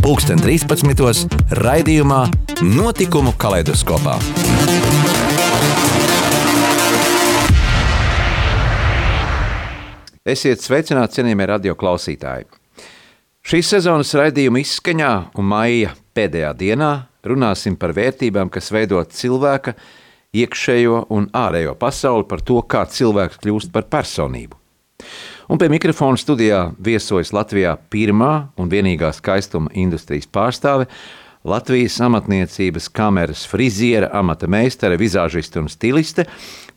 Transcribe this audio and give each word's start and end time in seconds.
2013. 0.00 1.34
raidījumā 1.60 2.20
Notikumu 2.64 3.34
kaleidoskopā. 3.36 4.14
Esiet 10.24 10.64
sveicināti, 10.64 11.18
cienījamie 11.18 11.48
radio 11.50 11.76
klausītāji! 11.76 12.48
Šīs 13.44 13.74
sezonas 13.74 14.14
raidījuma 14.16 14.62
izskaņā 14.64 15.12
un 15.36 15.48
maija 15.52 15.92
pēdējā 16.16 16.54
dienā 16.56 16.90
runāsim 17.28 17.76
par 17.76 17.92
vērtībām, 17.96 18.48
kas 18.52 18.72
veido 18.72 19.02
cilvēka 19.04 19.76
iekšējo 20.32 21.04
un 21.12 21.28
ārējo 21.36 21.76
pasauli, 21.76 22.24
par 22.30 22.40
to, 22.40 22.62
kā 22.64 22.86
cilvēks 22.88 23.42
kļūst 23.44 23.74
par 23.76 23.90
personību. 23.92 24.56
Un 25.50 25.58
pie 25.58 25.66
mikrofona 25.66 26.14
studijā 26.14 26.58
viesojas 26.78 27.32
Latvijā 27.34 27.72
pirmā 27.90 28.52
un 28.54 28.68
vienīgā 28.70 29.08
skaistuma 29.16 29.72
industrijas 29.74 30.28
pārstāve 30.30 30.84
Latvijas 31.42 31.96
amatniecības 32.06 32.86
kameras 32.94 33.42
friziera, 33.50 34.12
amata 34.14 34.46
meistare, 34.46 34.94
vizāžiste 35.00 35.58
un 35.58 35.66
stiliste, 35.72 36.28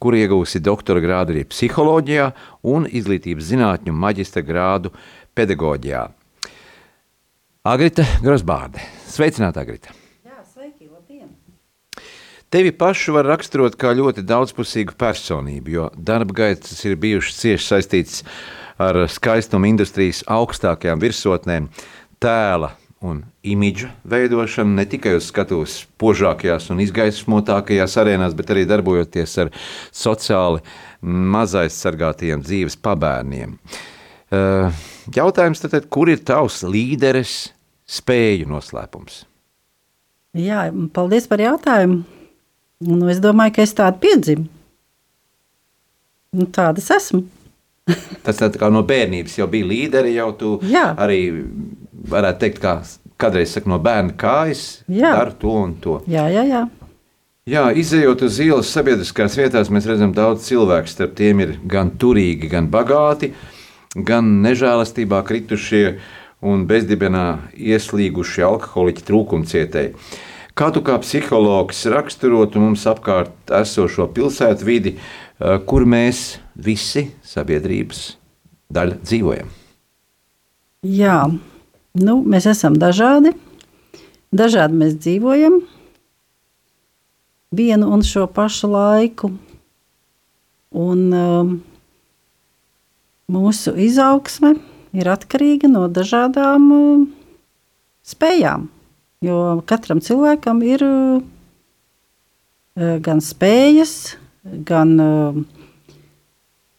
kur 0.01 0.17
iegūsi 0.17 0.63
doktora 0.65 1.03
grādu 1.03 1.35
arī 1.35 1.43
psiholoģijā 1.51 2.31
un 2.71 2.87
izglītības 2.89 3.51
zinātņu 3.51 3.93
maģistra 3.93 4.41
grādu 4.47 4.89
pedagoģijā. 5.37 6.07
Agrita 7.69 8.07
Grosbārde. 8.25 8.81
Sveicināta, 9.05 9.67
Agrita! 9.67 9.93
Jā, 10.25 10.41
sveiki, 10.47 10.89
labdien! 10.89 11.29
Tevi 12.49 12.73
pašu 12.73 13.19
var 13.19 13.29
raksturot 13.35 13.77
kā 13.77 13.93
ļoti 13.93 14.25
daudzpusīgu 14.25 14.97
personību, 14.97 15.77
jo 15.77 15.87
darba 15.93 16.41
gaitas 16.41 16.81
ir 16.87 16.97
bijušas 16.97 17.39
cieši 17.45 17.69
saistītas 17.69 18.25
ar 18.25 18.62
skaistuma 19.11 19.69
industrijas 19.69 20.23
augstākajām 20.31 21.01
virsotnēm, 21.03 21.69
tēla 22.23 22.73
un 23.03 23.19
imidža 23.43 23.89
veidošanu 24.07 24.77
ne 24.77 24.85
tikai 24.87 25.17
uz 25.17 25.27
skatuves 25.27 25.81
spožākajās 25.83 26.69
un 26.71 26.79
izgaismotākajās 26.85 27.97
arēnās, 27.99 28.35
bet 28.37 28.53
arī 28.53 28.63
darbojoties 28.69 29.35
ar 29.43 29.51
sociāli 29.91 30.63
mazaizsargātajiem 31.03 32.45
dzīves 32.45 32.79
pabērniem. 32.79 33.57
Eh, 34.33 34.85
jautājums 35.13 35.61
tad, 35.65 35.89
kur 35.91 36.09
ir 36.09 36.23
tavs 36.23 36.63
līderes 36.63 37.51
spēju 37.83 38.47
noslēpums? 38.49 39.23
Jā, 40.39 40.65
paldies 40.95 41.27
par 41.29 41.43
jautājumu. 41.43 42.01
Nu, 42.83 43.07
es 43.11 43.19
domāju, 43.23 43.57
ka 43.57 43.67
es 43.67 43.75
tādu 43.77 43.99
piedzimu. 44.01 44.47
Nu, 46.33 46.47
tāda 46.49 46.81
es 46.81 46.89
esmu. 46.91 47.21
Tas 48.23 48.39
kā 48.39 48.69
no 48.71 48.83
bērnības 48.87 49.37
jau 49.41 49.47
bija 49.51 49.67
līderi, 49.67 50.13
jau 50.15 50.29
tu 50.39 50.51
Jā. 50.63 50.93
arī 50.95 51.19
varētu 52.07 52.39
teikt, 52.39 52.61
kā 52.63 52.77
kādreiz 53.19 53.51
saka, 53.55 53.69
no 53.71 53.79
bērna 53.83 54.15
kājas, 54.19 54.83
Jā. 54.87 55.11
dar 55.17 55.33
to 55.39 55.51
un 55.63 55.75
to. 55.83 55.99
Jā, 56.07 56.29
jā, 56.31 56.45
jā. 56.47 56.63
Jā, 57.43 57.65
izējot 57.75 58.21
uz 58.23 58.37
ielas 58.39 58.69
sabiedriskās 58.71 59.35
vietās, 59.35 59.67
mēs 59.67 59.87
redzam 59.89 60.13
daudz 60.15 60.45
cilvēku. 60.47 60.87
Starp 60.87 61.17
tiem 61.19 61.41
ir 61.43 61.57
gan 61.67 61.91
turīgi, 61.99 62.47
gan 62.47 62.69
bagāti, 62.71 63.33
gan 63.99 64.29
nežēlastībā 64.45 65.19
kritušie 65.27 65.97
un 66.43 66.63
bezdibenā 66.67 67.51
ieslīgušie 67.59 68.45
alkoholiķi 68.47 69.03
trūkumcietēji. 69.09 69.91
Kā 70.53 70.67
tu 70.69 70.83
kā 70.85 70.99
psihologs 71.01 71.79
raksturotu 71.89 72.61
mums 72.61 72.83
apkārt 72.87 73.51
esošo 73.59 74.05
pilsētu 74.13 74.67
vidi, 74.67 74.95
eh, 74.95 75.22
kur 75.67 75.83
mēs 75.89 76.37
visi 76.55 77.09
sabiedrības 77.27 78.05
daļa 78.73 79.01
dzīvojam? 79.03 79.51
jā. 80.83 81.17
Nu, 81.93 82.19
mēs 82.25 82.47
esam 82.49 82.75
dažādi. 82.79 83.33
Dažādi 84.33 84.79
mēs 84.79 84.95
dzīvojam 84.97 85.59
vienu 87.53 87.91
un 87.93 88.01
šo 88.01 88.25
pašu 88.33 88.71
laiku. 88.71 89.29
Un, 90.73 91.03
um, 91.13 91.51
mūsu 93.29 93.75
izaugsme 93.77 94.55
ir 94.97 95.09
atkarīga 95.13 95.69
no 95.69 95.85
dažādām 95.85 96.65
um, 96.73 97.03
spējām. 98.01 98.65
Jo 99.23 99.61
katram 99.69 100.01
cilvēkam 100.03 100.65
ir 100.65 100.81
uh, 100.87 101.21
gan 103.05 103.21
spējas, 103.21 104.15
gan 104.43 104.95
uh, 104.99 105.43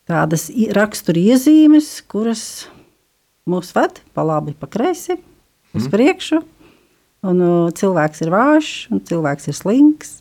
tādas 0.08 0.48
raksturiezīmes, 0.76 2.02
kuras 2.10 2.66
mūs 3.48 3.72
ved 3.76 4.02
pa 4.16 4.24
labi, 4.26 4.56
pa 4.56 4.68
kreisi, 4.70 5.18
uz 5.76 5.88
priekšu. 5.92 6.42
Un, 7.24 7.40
uh, 7.40 7.72
cilvēks 7.72 8.20
ir 8.26 8.34
vājš, 8.34 8.74
un 8.92 9.00
cilvēks 9.08 9.48
ir 9.48 9.56
slings. 9.56 10.18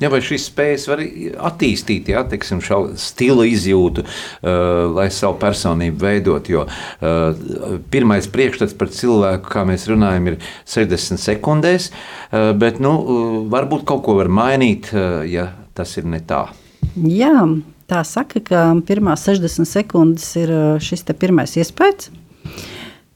Jā, 0.00 0.08
vai 0.08 0.22
šīs 0.24 0.46
spējas 0.48 0.86
var 0.88 1.02
attīstīt, 1.50 2.08
ja 2.12 2.22
teiksim, 2.28 2.62
šo 2.64 2.94
stila 3.00 3.44
izjūtu, 3.48 4.04
uh, 4.04 4.52
lai 4.92 5.06
savu 5.12 5.36
personību 5.40 6.00
veidot. 6.00 6.48
Jo 6.52 6.64
uh, 6.64 7.76
pirmais 7.92 8.28
priekšstats 8.32 8.76
par 8.76 8.92
cilvēku, 8.92 9.52
kā 9.52 9.66
mēs 9.68 9.84
runājam, 9.92 10.32
ir 10.32 10.40
60 10.68 11.20
sekundēs, 11.20 11.90
uh, 11.92 12.50
bet 12.56 12.80
nu, 12.84 12.96
uh, 13.00 13.36
varbūt 13.52 13.84
kaut 13.88 14.04
ko 14.08 14.16
var 14.20 14.32
mainīt, 14.32 14.92
uh, 14.96 15.22
ja 15.28 15.50
tas 15.76 15.96
ir 16.00 16.08
ne 16.08 16.20
tā. 16.24 16.46
Jā, 16.92 17.46
tā 17.88 18.02
saka, 18.04 18.40
ka 18.44 18.62
pirmās 18.84 19.22
60 19.24 19.64
sekundes 19.64 20.26
ir 20.36 20.50
uh, 20.52 20.64
šis 20.76 21.06
pirmais 21.16 21.54
iespējas. 21.56 22.10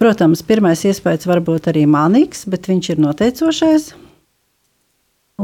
Protams, 0.00 0.40
pirmais 0.44 0.80
iespējas 0.88 1.28
var 1.28 1.42
būt 1.44 1.68
arī 1.68 1.84
mānīgs, 1.84 2.46
bet 2.48 2.68
viņš 2.70 2.88
ir 2.94 3.02
noteicošais. 3.04 3.90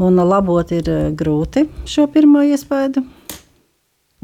Un 0.01 0.17
labot 0.17 0.73
ir 0.73 0.89
uh, 0.89 1.11
grūti 1.13 1.67
šo 1.85 2.07
pirmo 2.09 2.41
iespēju. 2.41 3.05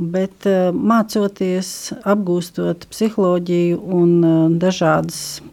Bet 0.02 0.50
uh, 0.50 0.74
mācoties, 0.74 1.94
apgūstot 2.02 2.90
psiholoģiju 2.90 3.78
un 3.94 4.58
dažādas 4.58 5.44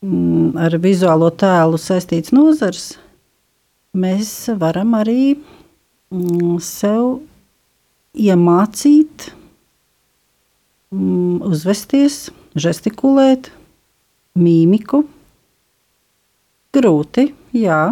mm, 0.00 0.56
ar 0.64 0.80
vizuālo 0.80 1.28
tēlu 1.28 1.76
saistītas 1.76 2.32
nozars, 2.32 2.90
mēs 3.92 4.46
varam 4.56 4.96
arī 4.96 5.36
mm, 5.36 6.56
sev 6.64 7.18
iemācīt, 8.16 9.30
mm, 10.94 11.44
uzvesties, 11.46 12.26
žestikulēt, 12.56 13.50
mīmiku. 14.36 15.04
Grūti, 16.76 17.30
jā. 17.56 17.86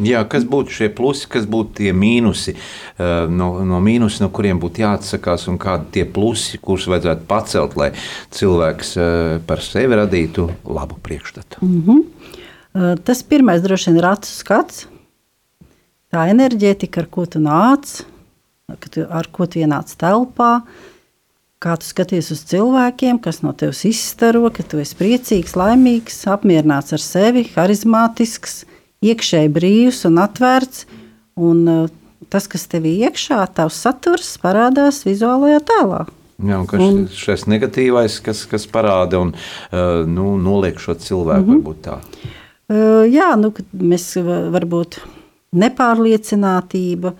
Jā, 0.00 0.22
kas 0.24 0.46
būtu 0.48 0.72
šie 0.72 0.86
plusi, 0.96 1.26
kas 1.28 1.44
būtu 1.44 1.74
tie 1.82 1.90
mīnusi, 1.92 2.54
uh, 2.56 3.26
no, 3.28 3.50
no 3.68 3.80
mīnusi, 3.84 4.22
no 4.24 4.30
kuriem 4.32 4.60
būtu 4.62 4.80
jāatsakās, 4.80 5.44
un 5.52 5.58
kādi 5.60 5.90
tie 5.98 6.06
plusi, 6.08 6.56
kurus 6.62 6.88
vajadzētu 6.88 7.28
pacelt, 7.28 7.76
lai 7.76 7.90
cilvēks 8.32 8.94
uh, 8.96 9.10
par 9.44 9.60
sevi 9.60 10.00
radītu 10.00 10.48
labu 10.64 10.96
priekšstatu? 11.04 11.60
Uh, 11.60 12.94
Tas 13.04 13.20
pirmais 13.28 13.60
droši 13.60 13.90
vien 13.90 14.00
ir 14.00 14.08
acu 14.08 14.32
skats. 14.32 14.86
Tā 16.12 16.24
enerģētika, 16.32 17.04
ar 17.04 17.10
ko 17.12 17.26
tu 17.28 17.40
nāc, 17.44 17.98
tu, 18.90 19.06
ar 19.08 19.28
ko 19.32 19.46
tu 19.46 19.62
ienāc 19.62 19.92
telpā, 19.98 20.62
kā 21.62 21.76
tu 21.78 21.86
skaties 21.86 22.32
uz 22.34 22.42
cilvēkiem, 22.50 23.20
kas 23.22 23.42
no 23.44 23.52
tevis 23.54 23.84
izstaro, 23.88 24.48
ka 24.50 24.64
tu 24.66 24.80
esi 24.82 24.96
priecīgs, 24.98 25.54
laimīgs, 25.58 26.24
apmierināts 26.32 26.94
ar 26.96 27.02
sevi, 27.02 27.46
harizmātisks, 27.54 28.64
iekšēji 29.02 29.52
brīvs 29.52 30.04
un 30.08 30.18
atvērts. 30.22 30.86
Un, 31.42 31.62
uh, 31.68 31.90
tas, 32.32 32.48
kas 32.50 32.66
tev 32.70 32.86
ir 32.88 33.08
iekšā, 33.08 33.40
tavs 33.56 33.78
saturs 33.84 34.34
parādās 34.42 35.02
vizuālajā 35.06 35.62
tēlā. 35.68 36.02
Jā, 36.42 36.58
un 36.58 37.04
šis 37.14 37.44
negatīvais, 37.46 38.16
kas, 38.24 38.42
kas 38.50 38.64
parāda 38.70 39.20
un 39.22 39.34
uh, 39.34 40.02
nu, 40.08 40.34
noliek 40.42 40.80
šo 40.82 40.96
cilvēku, 40.98 41.44
mm 41.44 41.52
-hmm. 41.52 41.62
varbūt 41.62 41.78
tā. 41.86 41.98
Uh, 42.72 43.04
jā, 43.06 43.36
nu, 43.38 43.52
mēs 43.78 44.16
va- 44.26 44.48
varbūt 44.50 44.98
nepārliecinātība. 45.52 47.12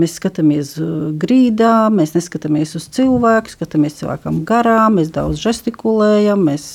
Mēs 0.00 0.14
skatāmies 0.16 0.76
uh, 0.80 1.10
grīdā, 1.20 1.90
mēs 1.92 2.14
neskatāmies 2.16 2.70
uz 2.78 2.86
cilvēku, 2.96 3.52
skatāmies 3.52 3.98
cilvēkam 3.98 4.38
garām, 4.48 4.96
mēs 4.96 5.10
daudz 5.12 5.42
žestikulējam, 5.42 6.46
mēs 6.48 6.68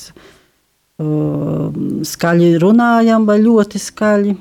uh, 1.02 1.72
skaļi 2.06 2.52
runājam 2.62 3.26
vai 3.26 3.40
ļoti 3.42 3.82
skaļi. 3.82 4.36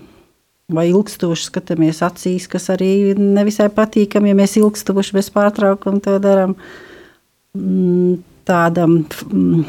vai 0.68 0.89
ilgstoši 0.91 1.45
skatāmies 1.47 2.01
acīs, 2.03 2.47
kas 2.51 2.65
arī 2.74 3.15
nevisai 3.15 3.69
patīkami, 3.71 4.33
ja 4.33 4.35
mēs 4.35 4.57
ilgstoši 4.59 5.15
bez 5.15 5.29
pārtraukuma 5.31 6.01
to 6.03 6.18
darām. 6.19 6.57
Mm, 7.56 8.18
tādam, 8.47 8.97
mm, 9.31 9.63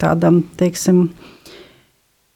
tādam 0.00 0.40
teiksim, 0.56 1.04
mm, 1.12 1.31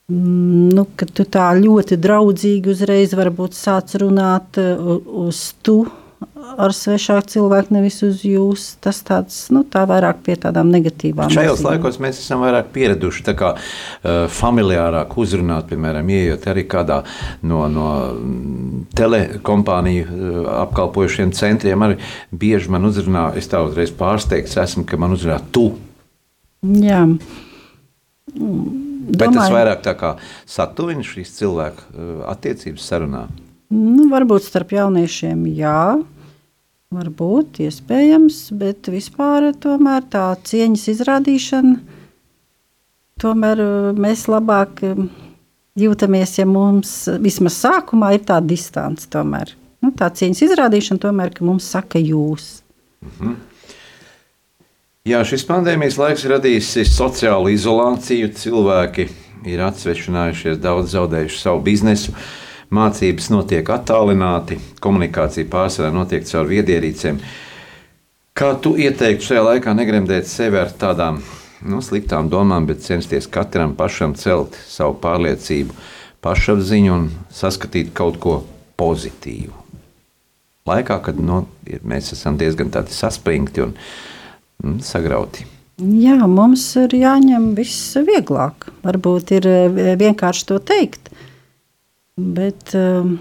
nu, 0.09 0.87
ka 0.97 1.07
tu 1.11 1.27
tā 1.27 1.51
ļoti 1.59 1.99
draudzīgi 1.99 2.71
uzreiz 2.71 3.15
sāc 3.57 3.95
runāt 3.99 4.59
uz 4.59 5.53
tu 5.63 5.85
ar 6.57 6.73
svešāku 6.73 7.29
cilvēku, 7.29 7.75
nevis 7.75 7.99
uz 8.07 8.23
jūs. 8.25 8.65
Tas 8.83 9.03
tāds, 9.05 9.39
nu, 9.53 9.65
tā 9.69 9.83
vairāk 9.89 10.23
pie 10.25 10.37
tādām 10.41 10.71
negatīvām. 10.73 11.29
Šajos 11.33 11.59
nozīmēm. 11.59 11.69
laikos 11.75 11.99
mēs 12.03 12.21
esam 12.23 12.45
vairāk 12.45 12.71
pieraduši 12.75 13.27
tā 13.27 13.35
kā 13.37 13.53
uh, 13.57 14.25
familiārāk 14.33 15.17
uzrunāt, 15.21 15.69
piemēram, 15.73 16.09
ieejot 16.17 16.49
arī 16.53 16.67
kādā 16.71 17.03
no, 17.47 17.67
no 17.73 17.91
telekompāniju 18.97 20.07
uh, 20.07 20.41
apkalpojušiem 20.63 21.35
centriem. 21.37 21.87
Arī 21.89 22.01
bieži 22.33 22.73
man 22.73 22.89
uzrunā, 22.89 23.29
es 23.37 23.51
tā 23.53 23.61
uzreiz 23.67 23.93
pārsteigts 23.97 24.57
esmu, 24.63 24.87
ka 24.89 25.01
man 25.01 25.17
uzrunā 25.19 25.41
tu. 25.53 25.69
Jā. 26.63 27.05
Domāju, 29.07 29.19
Bet 29.21 29.37
tas 29.39 29.53
vairāk 29.55 29.83
tā 29.85 29.95
kā 29.99 30.13
satuvina 30.51 31.05
šīs 31.07 31.31
cilvēku 31.39 31.85
uh, 31.95 32.15
attiecības 32.33 32.87
sarunā. 32.91 33.27
Nu, 33.71 34.09
varbūt 34.11 34.47
starp 34.47 34.75
jauniešiem, 34.75 35.45
jā, 35.59 35.99
varbūt 36.95 37.61
iespējams, 37.67 38.41
bet 38.59 38.91
vispār 38.91 39.53
tomēr 39.63 40.07
tā 40.11 40.25
cieņas 40.47 40.89
izrādīšana, 40.97 41.77
tomēr 43.23 43.63
uh, 43.63 43.91
mēs 43.95 44.27
labāk 44.31 44.83
um, 44.91 45.09
jūtamies, 45.79 46.39
ja 46.41 46.47
mums 46.51 46.97
vismaz 47.23 47.61
sākumā 47.63 48.17
ir 48.19 48.27
tā 48.27 48.41
distance. 48.43 49.07
Tomēr. 49.13 49.55
Nu, 49.85 49.93
tā 49.95 50.11
cieņas 50.11 50.43
izrādīšana, 50.49 51.03
tomēr, 51.07 51.31
ka 51.37 51.47
mums 51.47 51.69
saka 51.77 52.03
jūs. 52.03 52.57
Mhm. 53.07 53.37
Jā, 55.07 55.21
šis 55.23 55.45
pandēmijas 55.47 56.01
laiks 56.01 56.25
radījis 56.27 56.73
sociālu 56.91 57.53
izolāciju. 57.53 58.27
Cilvēki 58.35 59.05
ir 59.47 59.61
atsvešinājušies, 59.63 60.57
daudz 60.59 60.97
zaudējuši 60.97 61.37
savu 61.39 61.61
biznesu. 61.69 62.15
Mācības 62.75 63.29
notiek 63.31 63.71
attālināti, 63.71 64.57
komunikācija 64.83 65.47
pārsvarā 65.53 65.93
notiek 65.95 66.27
caur 66.27 66.51
viedierīcēm. 66.51 67.21
Kā 68.35 68.49
tu 68.59 68.73
ieteiktu 68.75 69.29
šajā 69.29 69.45
laikā 69.47 69.77
negremdēt 69.79 70.27
sevi 70.27 70.59
ar 70.59 70.75
tādām 70.75 71.23
nu, 71.63 71.79
sliktām 71.87 72.27
domām, 72.33 72.67
bet 72.67 72.83
censties 72.83 73.31
katram 73.31 73.77
pašam 73.79 74.17
celt 74.19 74.59
savu 74.67 74.99
pārliecību, 75.07 75.79
pašapziņu 76.27 76.97
un 76.97 77.07
saskatīt 77.31 77.95
kaut 77.95 78.19
ko 78.27 78.41
pozitīvu? 78.75 79.55
Laikā, 80.67 80.99
kad 80.99 81.23
nu, 81.23 81.45
mēs 81.87 82.11
esam 82.19 82.43
diezgan 82.43 82.75
saspringti 82.91 83.63
un 83.63 83.71
mm, 83.71 84.13
sagrauti. 84.85 85.47
Jā, 85.77 86.17
mums 86.25 86.65
ir 86.81 86.95
jāņem 86.97 87.51
viss 87.57 87.97
vieglāk. 88.01 88.71
Varbūt 88.87 89.35
ir 89.37 89.49
eh, 89.51 89.97
vienkārši 90.01 90.47
to 90.49 90.61
teikt, 90.65 91.11
Bet 92.17 92.73
um, 92.73 93.19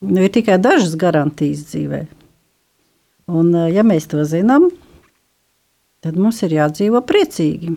ir 0.00 0.30
tikai 0.32 0.56
dažas 0.56 0.94
garantijas 0.96 1.66
dzīvē. 1.68 2.06
Un, 3.28 3.50
uh, 3.52 3.66
ja 3.68 3.84
mēs 3.84 4.06
to 4.08 4.24
zinām, 4.24 4.70
tad 6.00 6.16
mums 6.16 6.40
ir 6.46 6.54
jādzīvo 6.56 7.02
priecīgi. 7.04 7.74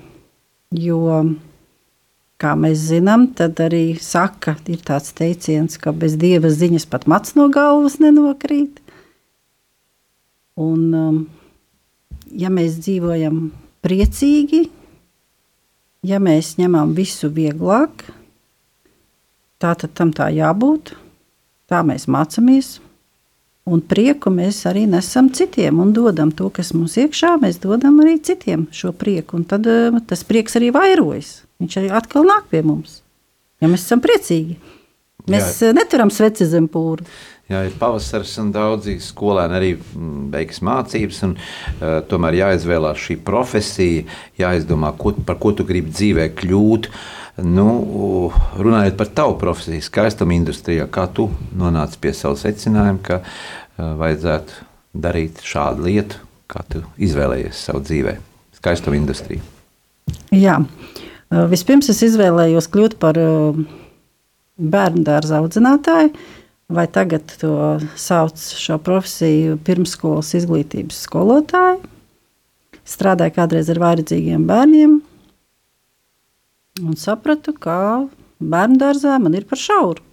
Jo, 0.80 1.02
kā 2.40 2.54
mēs 2.56 2.88
zinām, 2.94 3.28
tad 3.36 3.60
arī 3.60 3.98
saka, 4.00 4.56
ir 4.72 4.80
tāds 4.88 5.12
teiciens, 5.20 5.76
ka 5.76 5.92
bez 5.92 6.16
dieva 6.16 6.48
ziņas 6.48 6.88
pat 6.88 7.10
mats 7.12 7.36
no 7.36 7.50
galvas 7.52 8.00
nenokrīt. 8.00 8.80
Un, 10.56 10.82
um, 10.96 11.20
ja 12.36 12.52
mēs 12.54 12.78
dzīvojam 12.84 13.48
priecīgi, 13.86 14.66
ja 16.06 16.22
mēs 16.22 16.56
ņemam 16.60 16.94
visu 16.98 17.32
vieglāk, 17.34 18.06
Tā 19.62 19.72
tad 19.80 19.96
tam 19.96 20.12
tā 20.14 20.28
jābūt. 20.36 20.94
Tā 21.72 21.80
mēs 21.88 22.10
mācāmies. 22.12 22.76
Un 23.66 23.80
prieku 23.82 24.30
mēs 24.30 24.60
arī 24.70 24.84
nesam 24.86 25.32
citiem 25.34 25.80
un 25.82 25.94
dodam 25.96 26.30
to, 26.36 26.52
kas 26.54 26.74
mums 26.76 27.00
iekšā. 27.02 27.32
Mēs 27.42 27.58
dodam 27.64 27.98
arī 28.04 28.20
citiem 28.22 28.68
šo 28.76 28.92
prieku. 28.94 29.40
Un 29.40 29.48
tad 29.50 29.66
uh, 29.66 29.96
tas 30.06 30.22
prieks 30.28 30.60
arī 30.60 30.70
vairojas. 30.76 31.40
Viņš 31.64 31.80
arī 31.82 31.90
atkal 31.98 32.28
nāk 32.28 32.52
pie 32.52 32.62
mums. 32.68 33.00
Ja 33.64 33.72
mēs 33.72 33.88
esam 33.88 34.04
priecīgi, 34.04 34.58
mēs 35.32 35.62
Jā. 35.64 35.70
Eh, 35.70 35.74
neturam 35.78 36.12
sveci 36.12 36.46
zem 36.46 36.68
pūra. 36.70 37.08
Jā, 37.46 37.60
ir 37.68 37.76
pavasaris 37.78 38.32
un 38.42 38.48
daudzi 38.54 38.96
skolēni 39.06 39.54
arī 39.60 39.74
mm, 39.76 40.24
beigs 40.34 40.64
mācības. 40.66 41.20
Un, 41.28 41.36
uh, 41.38 42.00
tomēr 42.10 42.40
jāizvēlās 42.40 43.04
šī 43.04 43.20
profesija, 43.28 44.08
jāizdomā, 44.42 44.96
ko, 44.98 45.14
par 45.28 45.38
ko 45.42 45.54
tu 45.54 45.68
gribi 45.68 45.94
dzīvē 45.94 46.32
kļūt. 46.40 46.90
Uh, 46.90 47.22
Nu, 47.36 48.32
runājot 48.56 48.96
par 48.96 49.10
tavu 49.12 49.34
profesiju, 49.40 49.84
skaistuma 49.84 50.32
industrijā, 50.38 50.86
kā 50.88 51.04
tu 51.12 51.28
nonāci 51.60 52.00
pie 52.00 52.14
sava 52.16 52.38
secinājuma, 52.40 53.02
ka 53.04 53.18
uh, 53.20 53.90
vajadzētu 54.00 54.62
darīt 55.04 55.42
šādu 55.44 55.84
lietu, 55.90 56.22
kā 56.48 56.64
tu 56.72 56.86
izvēlējies 56.96 57.66
savu 57.68 57.82
dzīvē, 57.84 58.14
skaistuma 58.56 58.96
industriju? 58.96 59.44
Jā, 60.32 60.62
vispirms 61.52 61.92
es 61.92 62.00
izvēlējos 62.08 62.70
kļūt 62.72 62.96
par 63.04 63.20
bērnu 64.56 65.04
dārza 65.04 65.42
audzinātāju, 65.42 66.14
vai 66.68 66.88
tagad 66.88 67.30
to 67.40 67.80
sauc 67.96 68.40
šo 68.58 68.78
profesiju 68.82 69.60
pirmsskolas 69.66 70.34
izglītības 70.40 71.04
skolotāju. 71.06 71.84
Strādāju 72.86 73.34
kādreiz 73.38 73.70
ar 73.74 73.82
vārdzīgiem 73.82 74.46
bērniem, 74.46 75.00
un 76.86 76.98
sapratu, 77.02 77.54
ka 77.54 78.06
bērnu 78.40 78.78
dārzā 78.82 79.18
man 79.22 79.38
ir 79.38 79.48
par 79.50 79.62
šauru. 79.62 80.04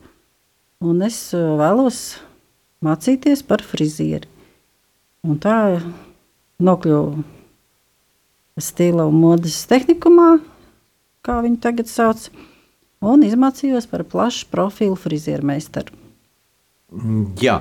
Un 0.83 1.03
es 1.07 1.19
uh, 1.37 1.53
vēlos 1.61 2.19
mācīties 2.83 3.45
par 3.47 3.63
frizieri. 3.63 4.29
Un 5.23 5.39
tā 5.39 5.79
nokļuvu 6.63 7.23
stila 8.63 9.07
un 9.09 9.21
modes 9.21 9.61
tehnikumā, 9.71 10.37
kā 11.23 11.39
viņi 11.45 11.61
tagad 11.63 11.91
sauc, 11.91 12.27
un 13.03 13.23
izmācījos 13.27 13.87
par 13.91 14.03
plašu 14.09 14.49
profilu 14.51 14.99
frizieru 14.99 15.47
meistaru. 15.53 16.02
Jā, 17.41 17.55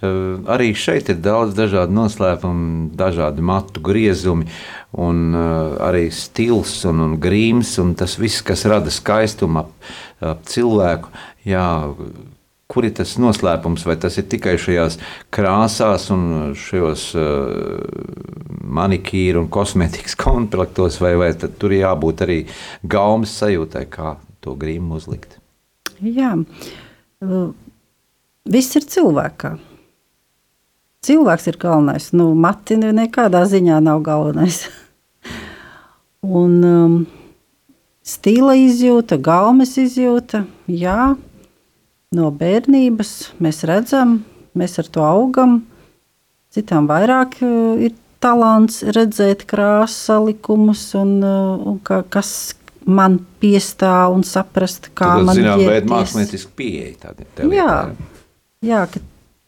eh, 0.00 0.08
arī 0.48 0.72
šeit 0.72 1.10
ir 1.12 1.20
daudz 1.20 1.52
dažādu 1.58 1.92
noslēpumu, 1.92 2.90
dažādi 2.96 3.44
matu 3.44 3.82
griezumi, 3.84 4.48
un 4.96 5.36
arī 5.36 6.06
stils 6.14 6.84
un, 6.88 7.02
un 7.04 7.18
grīms, 7.20 7.74
un 7.82 7.92
tas 7.94 8.16
viss, 8.16 8.40
kas 8.40 8.64
rada 8.64 8.88
skaistumu 8.88 9.60
ap, 9.60 9.92
ap 10.24 10.46
cilvēku. 10.48 11.12
Jā, 11.44 11.66
kur 12.68 12.84
ir 12.84 12.94
tas 12.96 13.14
noslēpums, 13.20 13.84
vai 13.88 13.96
tas 14.00 14.18
ir 14.20 14.26
tikai 14.32 14.56
šajās 14.60 14.98
krāsās 15.34 16.08
un 16.14 16.54
šajos 16.58 17.04
uh, 17.16 17.78
manikīru 18.78 19.44
un 19.44 19.52
kosmētikas 19.52 20.18
komplektos, 20.26 21.00
vai, 21.04 21.14
vai 21.20 21.32
tur 21.36 21.76
jābūt 21.76 22.24
arī 22.28 22.42
gaumas 22.84 23.32
sajūtai, 23.40 23.86
kā 23.92 24.16
to 24.44 24.56
grīmu 24.58 25.00
uzlikt? 25.00 25.40
Jā. 26.00 26.36
Uh 27.24 27.48
Viss 28.48 28.76
ir 28.78 28.86
cilvēkā. 28.88 29.56
Cilvēks 31.04 31.46
ir 31.50 31.58
galvenais. 31.60 32.10
Nu, 32.16 32.32
mati 32.34 32.78
nekādā 32.80 33.44
ziņā 33.48 33.78
nav 33.84 34.02
galvenais. 34.06 34.64
Un 36.40 36.54
um, 36.66 36.96
stila 38.02 38.56
izjūta, 38.58 39.20
gaumes 39.22 39.76
izjūta, 39.78 40.42
jā, 40.66 41.12
no 42.16 42.30
bērnības 42.34 43.12
mēs 43.44 43.62
redzam, 43.68 44.18
mēs 44.58 44.78
ar 44.82 44.90
to 44.90 45.04
augam. 45.06 45.60
Citām 46.50 46.88
vairāk 46.90 47.38
uh, 47.44 47.78
ir 47.84 47.94
talants 48.18 48.80
redzēt 48.82 49.44
krāsas 49.46 50.08
salikumus 50.08 50.88
un, 50.98 51.18
uh, 51.22 51.54
un 51.68 51.78
ka, 51.84 52.00
kas 52.10 52.56
man 52.88 53.20
piestāv 53.38 54.16
un 54.16 54.24
saprast, 54.26 54.90
kā 54.96 55.14
Tad, 55.20 55.28
man 55.28 55.38
ir. 55.38 55.50
Zinām, 55.60 55.90
mākslinieciski 55.92 56.54
pieeja 56.58 56.94
tādiem. 57.06 57.52
Jā. 57.54 57.74
Lietā. 57.92 58.14
Jā, 58.58 58.80
ka 58.90 58.98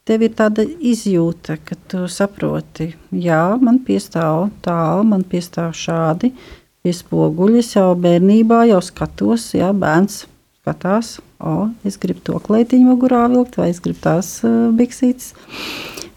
tev 0.07 0.23
ir 0.23 0.35
tāda 0.39 0.63
izjūta, 0.63 1.57
ka 1.67 1.75
tu 1.91 2.05
saproti, 2.07 2.93
jā, 3.11 3.57
man 3.59 3.81
piestāv 3.83 4.53
tā, 4.63 5.03
man 5.03 5.25
piestāv 5.27 5.73
šādi. 5.75 6.31
Pie 6.81 6.93
spoguļa 6.95 7.65
jau 7.73 7.89
bērnībā 7.99 8.61
jau 8.71 8.79
skatos, 8.87 9.49
jā, 9.59 9.73
bērns 9.75 10.29
skatās, 10.61 11.17
o, 11.43 11.73
es 11.83 11.99
gribu 11.99 12.23
to 12.23 12.39
kleitiņu 12.39 12.87
mugurā 12.87 13.25
vilkt, 13.35 13.59
vai 13.59 13.73
es 13.75 13.83
gribu 13.83 13.99
tās 14.07 14.31
uh, 14.47 14.71
biksītes 14.79 15.35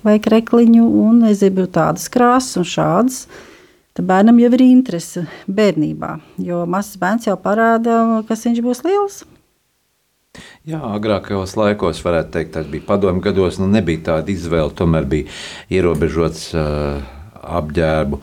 vai 0.05 0.19
krekliņu, 0.21 0.85
un 0.85 1.25
es 1.31 1.41
gribu 1.41 1.65
tādas 1.65 2.05
krāsas 2.13 2.61
un 2.61 2.69
šādas. 2.75 3.23
Tad 3.97 4.05
bērnam 4.05 4.37
jau 4.37 4.53
ir 4.53 4.67
interese 4.69 5.25
bērnībā, 5.49 6.19
jo 6.45 6.61
mazs 6.69 7.01
bērns 7.01 7.25
jau 7.25 7.41
parāda, 7.41 8.03
kas 8.29 8.45
viņš 8.45 8.61
būs 8.69 8.85
liels. 8.85 9.23
Jā, 10.65 10.79
agrākajos 10.95 11.51
laikos, 11.59 11.99
varētu 12.01 12.31
teikt, 12.33 12.53
tas 12.55 12.69
bija 12.69 12.87
padomju 12.87 13.21
gados, 13.21 13.59
nu 13.61 13.67
nebija 13.69 14.01
tāda 14.07 14.31
izvēle, 14.33 14.71
tomēr 14.73 15.05
bija 15.11 15.27
ierobežots 15.75 16.47
uh, 16.57 17.03
apģērbu, 17.59 18.17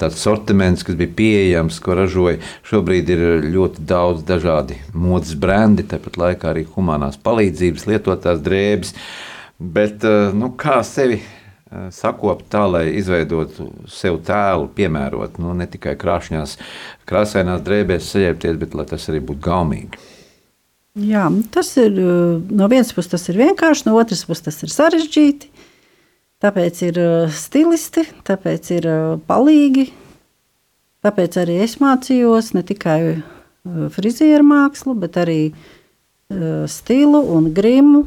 tāds 0.00 0.18
sortiments, 0.20 0.84
kas 0.84 0.98
bija 0.98 1.14
pieejams, 1.16 1.78
ko 1.80 1.96
ražoja. 1.96 2.42
Šobrīd 2.68 3.12
ir 3.14 3.24
ļoti 3.54 3.84
daudz 3.88 4.26
dažādi 4.28 4.76
modes 4.92 5.32
brendi, 5.40 5.86
tāpat 5.88 6.18
laikā 6.20 6.50
arī 6.50 6.66
humanās 6.74 7.16
palīdzības 7.24 7.88
lietotās 7.88 8.44
drēbes. 8.44 8.92
Bet 9.56 10.04
uh, 10.04 10.34
nu, 10.36 10.52
kā 10.60 10.82
sevi 10.84 11.22
sakopt 11.90 12.50
tā, 12.52 12.66
lai 12.70 12.84
izveidotu 12.98 13.70
sev 13.90 14.20
tēlu, 14.26 14.68
piemērot 14.76 15.40
nu, 15.42 15.54
ne 15.56 15.66
tikai 15.70 15.96
krāšņās, 15.98 16.58
krāsainās 17.08 17.64
drēbēs 17.66 18.12
saģērbties, 18.12 18.60
bet 18.60 18.76
lai 18.78 18.86
tas 18.92 19.08
arī 19.10 19.24
būtu 19.24 19.42
gaumīgi. 19.48 20.02
Jā, 20.94 21.26
tas 21.50 21.72
ir 21.82 21.96
no 21.98 22.68
vienas 22.70 22.92
puses 22.94 23.10
tas 23.10 23.24
ir 23.26 23.40
vienkārši, 23.40 23.88
no 23.88 23.96
otras 23.98 24.22
puses 24.28 24.44
tas 24.46 24.60
ir 24.62 24.70
sarežģīti. 24.70 25.50
Tāpēc 26.44 26.82
ir 26.86 27.00
stilisti, 27.34 28.04
tāpēc 28.22 28.70
ir 28.76 28.86
palīgi. 29.26 29.88
Tāpēc 31.02 31.40
arī 31.42 31.58
es 31.64 31.80
mācījos 31.82 32.52
ne 32.54 32.62
tikai 32.62 32.98
frizieru 33.90 34.46
mākslu, 34.46 34.94
bet 34.94 35.18
arī 35.18 35.40
stilu 36.70 37.26
un 37.34 37.50
grimu 37.56 38.06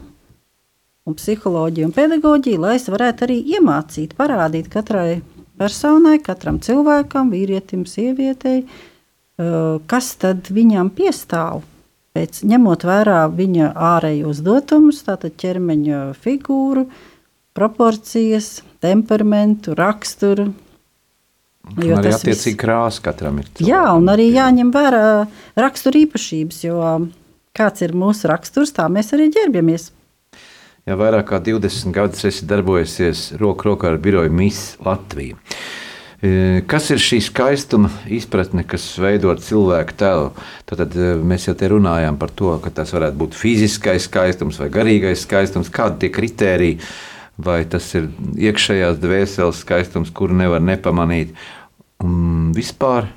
un 1.08 1.16
psiholoģiju 1.16 1.88
un 1.88 1.96
pedagoģiju, 1.96 2.64
lai 2.64 2.76
es 2.80 2.88
varētu 2.92 3.28
arī 3.28 3.42
iemācīt, 3.58 4.16
parādīt 4.16 4.72
katrai 4.72 5.22
personai, 5.60 6.22
katram 6.24 6.62
cilvēkam, 6.64 7.32
vīrietim, 7.36 7.84
sievietei, 7.90 8.62
kas 9.92 10.14
tad 10.24 10.52
viņam 10.56 10.96
piestāv 10.96 11.66
Pēc, 12.18 12.40
ņemot 12.50 12.82
vērā 12.82 13.20
viņa 13.30 13.76
ārējos 13.94 14.40
dotumus, 14.42 15.04
tātad 15.06 15.36
ķermeņa 15.38 16.00
figūru, 16.18 16.88
proporcijas, 17.54 18.64
temperamentu, 18.82 19.76
raksturu. 19.78 20.48
Jo 21.78 22.00
arī 22.00 22.16
attiecīgi 22.16 22.56
viss... 22.56 22.62
krāsa 22.64 23.04
katram 23.06 23.38
ir. 23.44 23.52
Jā, 23.62 23.84
un 23.94 24.10
arī 24.10 24.32
jāņem 24.32 24.74
vērā 24.74 25.04
rakstura 25.62 26.02
īpašības, 26.08 26.64
jo 26.66 26.82
kāds 27.58 27.86
ir 27.86 27.94
mūsu 27.94 28.32
raksturs, 28.32 28.74
tā 28.74 28.88
mēs 28.90 29.14
arī 29.14 29.30
ģērbjamies. 29.38 29.92
Jā, 30.88 30.98
vairāk 30.98 31.28
kā 31.30 31.44
20 31.44 31.94
gadus 31.94 32.26
esi 32.32 32.50
darbojusies 32.50 33.28
roku 33.38 33.70
rokā 33.70 33.92
ar 33.92 34.02
biroju 34.02 34.34
Miss 34.34 34.74
Latviju. 34.82 35.38
Kas 36.18 36.88
ir 36.90 36.98
šī 36.98 37.20
skaistuma 37.22 37.92
izpratne, 38.10 38.64
kas 38.66 38.88
veido 38.98 39.36
cilvēku 39.38 39.94
tēlu? 40.00 40.32
Tad 40.66 40.96
mēs 41.22 41.46
jau 41.46 41.54
te 41.54 41.70
runājām 41.70 42.18
par 42.18 42.32
to, 42.34 42.56
ka 42.64 42.72
tas 42.74 42.90
varētu 42.96 43.20
būt 43.20 43.38
fiziskais 43.38 44.08
skaistums 44.10 44.58
vai 44.58 44.72
garīgais 44.74 45.22
skaistums, 45.28 45.70
kādi 45.70 46.02
tie 46.02 46.10
kriteriji, 46.16 46.80
vai 47.38 47.60
tas 47.70 47.92
ir 47.94 48.10
iekšējās 48.34 48.98
dvēseles 49.04 49.62
skaistums, 49.62 50.10
kuru 50.10 50.40
nevar 50.40 50.64
nepamanīt. 50.66 51.36
Un 52.02 52.50
vispār, 52.58 53.12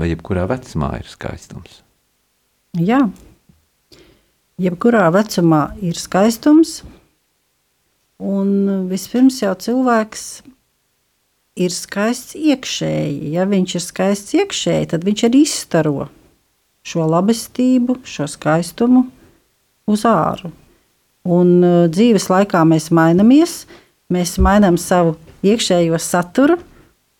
vai 0.00 0.08
jebkurā 0.08 0.46
vecumā 0.48 0.94
ir 1.02 1.12
skaistums? 1.12 1.82
Jā, 2.80 3.02
jebkurā 4.56 5.10
vecumā 5.12 5.74
ir 5.84 6.00
skaistums. 6.00 6.78
Un 8.16 8.88
vispirms 8.88 9.42
jau 9.44 9.52
cilvēks 9.60 10.24
ir 11.60 11.74
skaists 11.74 12.36
iekšēji. 12.38 13.32
Ja 13.34 13.46
viņš 13.48 13.76
ir 13.76 13.84
skaists 13.84 14.36
iekšēji, 14.38 14.90
tad 14.92 15.04
viņš 15.06 15.24
arī 15.28 15.44
izstaro 15.44 16.08
šo 16.86 17.04
labestību, 17.10 17.98
šo 18.08 18.26
skaistumu 18.30 19.04
uz 19.90 20.06
āru. 20.08 20.52
Un 21.28 21.58
uh, 21.60 21.84
dzīves 21.92 22.30
laikā 22.32 22.62
mēs 22.64 22.88
mainamies, 22.96 23.64
mēs 24.12 24.38
mainām 24.40 24.78
savu 24.80 25.18
iekšējo 25.44 26.00
saturu, 26.00 26.56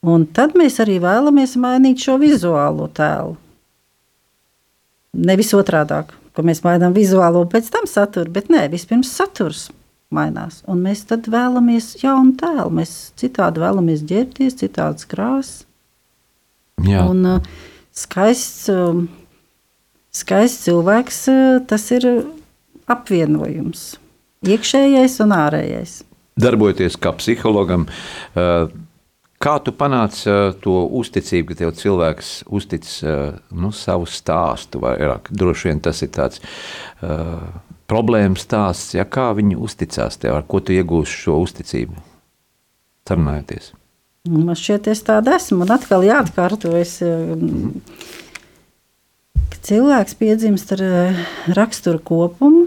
un 0.01 0.25
tad 0.25 0.57
mēs 0.57 0.81
arī 0.81 0.97
vēlamies 1.03 1.59
mainīt 1.61 2.01
šo 2.07 2.17
vizuālo 2.23 2.89
tēlu. 2.97 3.37
Nevis 5.21 5.53
otrādi, 5.59 6.01
ka 6.33 6.47
mēs 6.47 6.63
mainām 6.65 6.95
vizuālo 6.97 7.43
pēc 7.51 7.69
tam 7.75 7.89
saturu, 7.91 8.33
bet 8.33 8.49
nē, 8.49 8.69
vispirms 8.73 9.11
saturs 9.13 9.69
mainās. 10.15 10.61
Un 10.71 10.83
mēs 10.85 11.05
tad 11.09 11.29
vēlamies 11.31 11.95
jaunu 12.03 12.35
tēlu. 12.41 12.69
Mēs 12.81 13.13
citādi 13.21 13.63
vēlamies 13.63 14.05
ģērbties, 14.11 14.59
citādas 14.61 15.09
krāsas. 15.11 15.65
Un 16.81 17.25
uh, 17.29 17.49
skaists, 17.95 18.69
uh, 18.73 19.03
skaists 20.17 20.67
cilvēks, 20.67 21.25
uh, 21.31 21.59
tas 21.69 21.87
ir 21.95 22.09
apvienojums. 22.91 23.91
Iekšējais 24.49 25.19
un 25.25 25.35
ārējais. 25.37 25.99
Darbojoties 26.41 26.97
kā 26.97 27.13
psihologam, 27.19 27.85
uh, 28.33 28.71
kā 29.45 29.59
tu 29.61 29.75
panāci 29.77 30.25
uh, 30.33 30.55
to 30.65 30.79
uzticību, 31.03 31.53
ka 31.53 31.59
tev 31.61 31.75
cilvēks 31.77 32.33
uztic 32.49 32.89
uh, 33.05 33.37
nu, 33.53 33.75
savu 33.77 34.09
stāstu? 34.09 34.81
Vairāk? 34.83 35.29
Droši 35.31 35.71
vien 35.71 35.85
tas 35.85 36.01
ir 36.07 36.15
tāds 36.17 36.41
problēmu 37.91 38.39
stāsts, 38.39 38.95
ja 38.95 39.05
kā 39.09 39.31
viņi 39.37 39.59
uzticās 39.59 40.21
tev, 40.21 40.39
ar 40.39 40.47
ko 40.47 40.63
tu 40.63 40.75
iegūsi 40.77 41.25
šo 41.25 41.41
uzticību, 41.43 41.99
sarunājoties? 43.09 43.73
Man 44.31 44.57
šķiet, 44.59 44.91
es 44.93 45.03
tāda 45.07 45.39
esmu, 45.39 45.65
un 45.65 45.73
atkal 45.73 46.05
jāatkārtojas. 46.05 46.99
Um, 47.07 47.81
cilvēks 49.65 50.17
piedzimst 50.21 50.75
ar 50.77 50.85
uh, 50.85 51.21
raksturu 51.57 52.03
kopumu, 52.05 52.67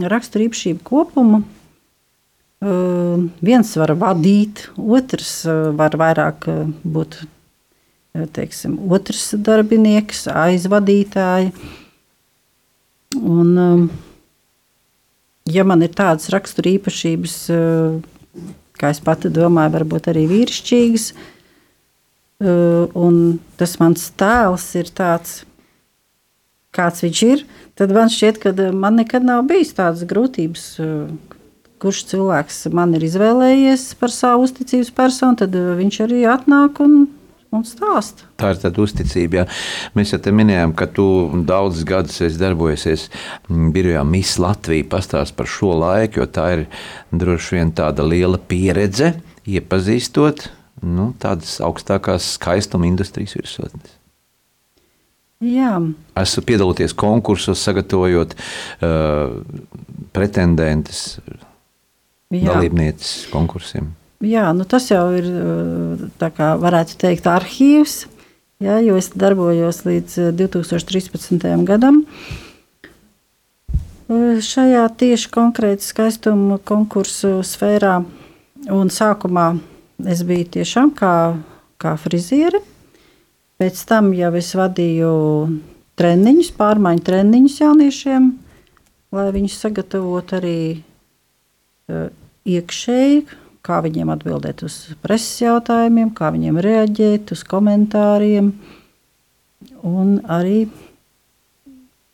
raksturu 0.00 0.48
īpašību 0.48 0.84
kopumu. 0.88 1.42
Uh, 2.58 3.28
viens 3.44 3.70
var 3.78 3.92
vadīt, 4.00 4.64
otrs 4.74 5.44
var 5.78 5.94
vairāk 6.00 6.48
būt 6.82 7.20
teiksim, 8.34 8.78
otrs 8.90 9.30
darbinieks, 9.44 10.24
aizvadītāji. 10.32 11.52
Un, 13.18 13.52
um, 13.56 13.84
ja 15.52 15.64
man 15.66 15.82
ir 15.84 15.92
tādas 15.96 16.30
rakstura 16.32 16.72
īpašības, 16.76 17.34
eh, 17.54 18.44
kā 18.78 18.92
es 18.92 19.00
pati 19.00 19.30
domāju, 19.32 19.74
varbūt 19.76 20.10
arī 20.12 20.26
vīrišķīgas, 20.30 21.12
eh, 21.12 22.86
un 22.94 23.40
tas 23.56 23.78
mans 23.78 24.10
tēls 24.16 24.74
ir 24.76 24.84
tāds, 24.94 25.44
kāds 26.72 27.02
viņš 27.02 27.22
ir, 27.26 27.44
tad 27.74 27.90
man 27.90 28.08
šķiet, 28.08 28.40
ka 28.40 28.72
man 28.72 28.96
nekad 28.96 29.24
nav 29.24 29.46
bijis 29.46 29.74
tādas 29.74 30.04
grūtības. 30.04 30.64
Eh, 30.78 31.34
kurš 31.78 32.04
cilvēks 32.10 32.72
man 32.74 32.94
ir 32.94 33.04
izvēlējies 33.06 33.94
par 34.00 34.10
savu 34.10 34.48
uzticības 34.48 34.90
personu, 34.90 35.36
tad 35.38 35.52
viņš 35.52 36.00
arī 36.08 36.24
atnāk 36.26 36.80
un 36.82 37.06
un 37.54 37.64
stāsta. 37.66 38.26
Tā 38.40 38.52
ir 38.52 38.60
tāda 38.62 38.82
uzticība. 38.84 39.42
Jā. 39.42 39.46
Mēs 39.96 40.12
jau 40.12 40.20
te 40.22 40.32
minējām, 40.34 40.74
ka 40.78 40.88
tu 40.92 41.06
daudzus 41.48 41.86
gadus 41.88 42.20
esi 42.24 42.40
darbojies 42.40 43.08
mm, 43.48 43.70
birojā 43.74 44.04
Miss 44.08 44.38
Latvija. 44.42 44.86
Pastāst 44.92 45.36
par 45.38 45.48
šo 45.50 45.74
laiku, 45.80 46.22
jo 46.22 46.28
tā 46.28 46.48
ir 46.56 46.64
droši 47.10 47.58
vien 47.58 47.72
tāda 47.76 48.06
liela 48.06 48.40
pieredze, 48.40 49.14
iepazīstot 49.48 50.50
nu, 50.84 51.12
tādas 51.20 51.58
augstākās 51.64 52.34
skaistuma 52.36 52.88
industrijas 52.88 53.36
virsotnes. 53.38 53.94
Jā. 55.44 55.76
Esmu 56.18 56.42
piedalījies 56.48 56.96
konkursos, 56.98 57.62
sagatavojot 57.62 58.34
uh, 58.34 59.38
pretendentes, 60.14 61.20
dalībnieces 62.32 63.28
konkursiem. 63.30 63.92
Jā, 64.18 64.48
nu 64.50 64.64
tas 64.66 64.88
jau 64.90 65.04
ir 65.14 65.28
kā 66.18 66.48
varētu 66.58 66.96
teikt, 66.98 67.28
arhīvs. 67.30 68.08
Jā, 68.58 68.80
jo 68.82 68.96
es 68.98 69.12
darbojos 69.14 69.84
līdz 69.86 70.32
2013. 70.34 71.46
gadam. 71.62 72.00
Šajā 74.08 74.82
tieši 74.98 75.30
konkrēti 75.30 75.86
skaistuma 75.86 76.58
konkursu 76.58 77.44
sfērā. 77.46 78.00
Un 78.74 78.90
sākumā 78.90 79.52
es 80.10 80.26
biju 80.26 80.50
tiešām 80.58 80.90
kā, 80.98 81.14
kā 81.78 81.94
friziere. 82.02 82.58
Pēc 83.62 83.86
tam 83.86 84.10
jau 84.18 84.34
es 84.34 84.50
vadīju 84.58 85.14
treniņus, 85.98 86.54
pārmaiņu 86.58 87.06
treniņus 87.06 87.62
jauniešiem, 87.62 88.32
lai 89.14 89.30
viņus 89.34 89.62
sagatavotu 89.62 90.42
arī 90.42 90.58
iekšēji 92.58 93.46
kā 93.68 93.82
viņiem 93.84 94.10
atbildēt 94.16 94.64
uz 94.66 94.80
preses 95.04 95.44
jautājumiem, 95.44 96.14
kā 96.16 96.32
viņiem 96.34 96.60
reaģēt 96.64 97.34
uz 97.36 97.44
komentāriem. 97.48 98.52
Un 99.86 100.18
arī 100.26 100.66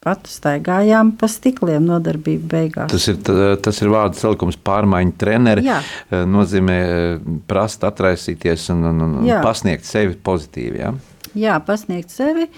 pat 0.04 0.28
staigājām 0.28 1.14
pa 1.16 1.28
stikliem 1.32 1.86
nodarbību 1.88 2.48
beigās. 2.50 2.92
Tas 2.92 3.06
ir, 3.08 3.18
tas 3.64 3.80
ir 3.80 3.90
vārds 3.92 4.20
salikums 4.20 4.58
pārmaiņu 4.60 5.14
treneri. 5.20 5.64
Jā. 5.64 5.80
Eh, 6.10 6.24
nozīmē 6.28 6.78
eh, 6.84 7.28
prast 7.48 7.86
atraisīties 7.88 8.68
un, 8.74 8.84
un, 8.90 9.04
un 9.06 9.28
Jā. 9.28 9.40
pasniegt 9.44 9.88
sevi 9.88 10.18
pozitīvi. 10.28 10.82
Ja? 10.82 10.92
Jā, 11.34 11.56
pasniegt 11.64 12.12
sevi, 12.14 12.50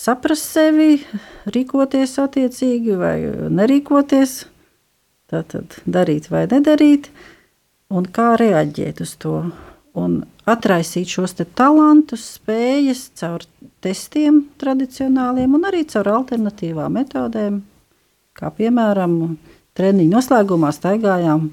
saprast 0.00 0.50
sevi, 0.56 0.98
rīkoties 1.54 2.18
attiecīgi 2.24 2.98
vai 2.98 3.14
nerīkoties, 3.54 4.34
tātad 5.30 5.78
darīt 5.86 6.28
vai 6.32 6.44
nedarīt, 6.50 7.08
un 7.94 8.08
kā 8.10 8.34
reaģēt 8.40 9.02
uz 9.04 9.14
to. 9.22 9.38
Un 9.94 10.24
atraisīt 10.50 11.12
šos 11.14 11.36
talantus, 11.54 12.24
spējas 12.40 13.06
caur 13.20 13.44
testiem 13.84 14.42
tradicionāliem 14.58 15.54
un 15.54 15.68
arī 15.68 15.84
caur 15.86 16.10
alternatīvām 16.16 16.98
metodēm, 16.98 17.60
kā 18.34 18.50
piemēram 18.58 19.36
treniņu 19.78 20.16
noslēgumā 20.16 20.72
staigājām 20.74 21.46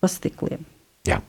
pa 0.00 0.08
stikliem. 0.08 0.64
Jā. 1.08 1.20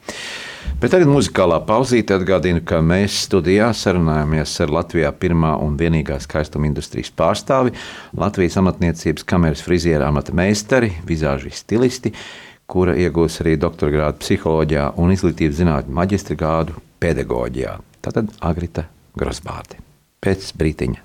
Bet 0.79 0.93
tagad 0.93 1.10
muzikālā 1.12 1.58
pauzīte 1.67 2.15
atgādina, 2.15 2.62
ka 2.63 2.79
mēs 2.84 3.25
studijā 3.25 3.67
sarunājamies 3.75 4.53
ar 4.63 4.72
Latvijā 4.77 5.10
pirmā 5.12 5.53
un 5.60 5.75
vienīgā 5.79 6.15
skaistuma 6.24 6.69
industrijas 6.69 7.12
pārstāvi, 7.19 7.74
Latvijas 8.15 8.55
amatniecības 8.62 9.27
kameras 9.27 9.63
friziera 9.65 10.08
amata 10.08 10.36
meistari, 10.36 10.93
vizāžu 11.08 11.51
stilisti, 11.55 12.13
kura 12.70 12.96
iegūs 12.98 13.40
arī 13.44 13.56
doktora 13.60 13.96
grādu 13.96 14.24
psiholoģijā 14.24 14.86
un 15.02 15.14
izglītības 15.16 15.60
zinātņu 15.64 15.98
maģistra 16.00 16.38
grādu 16.40 16.78
pedagoģijā. 17.02 17.76
Tātad 18.06 18.32
Agrita 18.46 18.86
Grosbārdi. 19.20 19.82
Pēc 20.24 20.54
brītiņa 20.60 21.04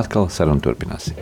atkal 0.00 0.30
sarunu 0.32 0.62
turpināsim. 0.64 1.18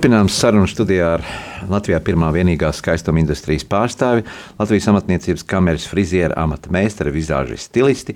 Turpinām 0.00 0.30
sarunu 0.32 0.64
studijā 0.64 1.08
ar 1.18 1.22
Latvijā 1.68 1.98
pirmā 2.00 2.30
vienīgā 2.32 2.70
skaistuma 2.72 3.20
industrijas 3.20 3.66
pārstāvi, 3.68 4.22
Latvijas 4.56 4.86
amatniecības 4.88 5.44
kameras 5.44 5.84
friziera 5.90 6.38
amata 6.40 6.72
meistara, 6.72 7.12
vizāžu 7.12 7.58
stilisti 7.60 8.14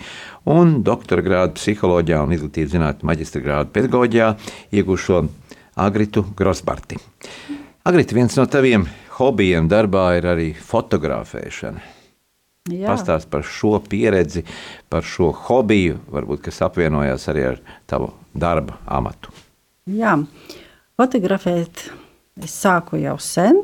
un 0.49 0.79
doktora 0.87 1.21
grādu 1.27 1.59
psiholoģijā 1.59 2.23
un 2.25 2.33
izglītības 2.39 2.73
zinātņu 2.73 3.11
maģistra 3.11 3.45
grādu 3.45 3.75
pedagoģijā 3.77 4.31
iegūšo 4.81 5.21
Agritu 5.85 6.25
Grosbarti. 6.41 7.03
Agrita, 7.85 8.17
viens 8.17 8.41
no 8.41 8.49
taviem 8.49 8.89
hobijiem 9.19 9.69
darbā 9.69 10.07
ir 10.23 10.33
arī 10.33 10.51
fotografēšana. 10.57 11.85
Jā. 12.73 12.89
Pastāst 12.95 13.29
par 13.29 13.45
šo 13.45 13.77
pieredzi, 13.85 14.47
par 14.89 15.05
šo 15.05 15.35
hobiju, 15.37 16.01
varbūt, 16.17 16.47
kas 16.49 16.65
apvienojās 16.65 17.29
arī 17.29 17.49
ar 17.53 17.65
tavu 17.85 18.15
darba 18.33 18.81
amatu. 18.89 19.37
Jā, 19.85 20.17
uh, 20.17 20.63
Fotografēt 20.95 21.89
es 22.39 22.53
sāku 22.55 23.01
jau 23.03 23.17
sen. 23.19 23.57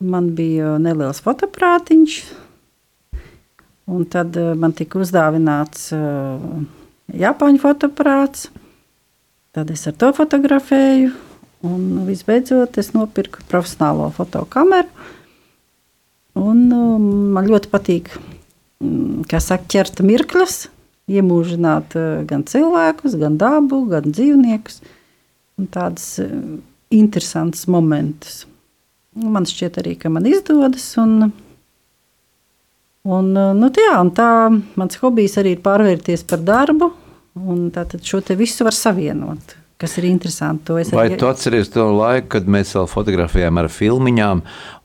Man 0.00 0.30
bija 0.36 0.74
neliels 0.80 1.20
fotoprātiņš, 1.24 2.16
un 3.92 4.04
tad 4.08 4.36
eh, 4.40 4.52
man 4.56 4.72
tika 4.76 5.00
uzdāvināts 5.00 5.90
uh, 5.92 6.40
Japāņu 7.20 7.60
fotoprāts. 7.60 8.48
Tad 9.56 9.72
es 9.74 9.82
ar 9.90 9.96
to 10.00 10.12
fotografēju, 10.16 11.10
un 11.68 11.82
visbeidzot 12.06 12.78
es 12.80 12.92
nopirku 12.94 13.44
profesionālo 13.50 14.08
fotokameru. 14.16 14.88
Un, 16.40 16.62
uh, 16.68 17.10
man 17.36 17.48
ļoti 17.48 17.72
patīk, 17.72 18.12
mm, 18.84 19.26
kā 19.28 19.40
saka, 19.40 19.68
ķert 19.72 20.04
mirkļus, 20.04 20.62
iemūžināt 21.12 21.96
uh, 21.96 22.22
gan 22.28 22.44
cilvēkus, 22.48 23.16
gan 23.20 23.40
dabu, 23.40 23.82
gan 23.90 24.12
dzīvniekus. 24.12 24.80
Tādas 25.74 26.18
eh, 26.22 26.32
interesantas 26.94 27.66
momentus. 27.70 28.44
Man 29.20 29.46
šķiet 29.48 29.80
arī, 29.82 29.96
man 30.08 30.28
izdodas. 30.30 30.86
Un, 31.02 31.32
un, 33.04 33.30
eh, 33.36 33.54
nu, 33.58 33.70
tā, 33.74 33.92
un 34.00 34.12
tā 34.16 34.30
mans 34.80 35.00
hobijs 35.02 35.38
arī 35.42 35.56
ir 35.58 35.64
pārvērties 35.64 36.24
par 36.30 36.44
darbu. 36.44 36.92
Tātad 37.74 38.02
šo 38.04 38.20
visu 38.36 38.66
var 38.66 38.74
savienot 38.74 39.59
kas 39.80 39.96
ir 39.96 40.06
interesanti. 40.10 40.74
Vai 40.92 41.06
arī... 41.08 41.16
tu 41.20 41.28
atceries 41.28 41.70
to 41.72 41.86
laiku, 41.94 42.28
kad 42.36 42.48
mēs 42.50 42.74
vēl 42.76 42.88
fotografējām 42.90 43.60
ar 43.62 43.68
filmiņām, 43.72 44.42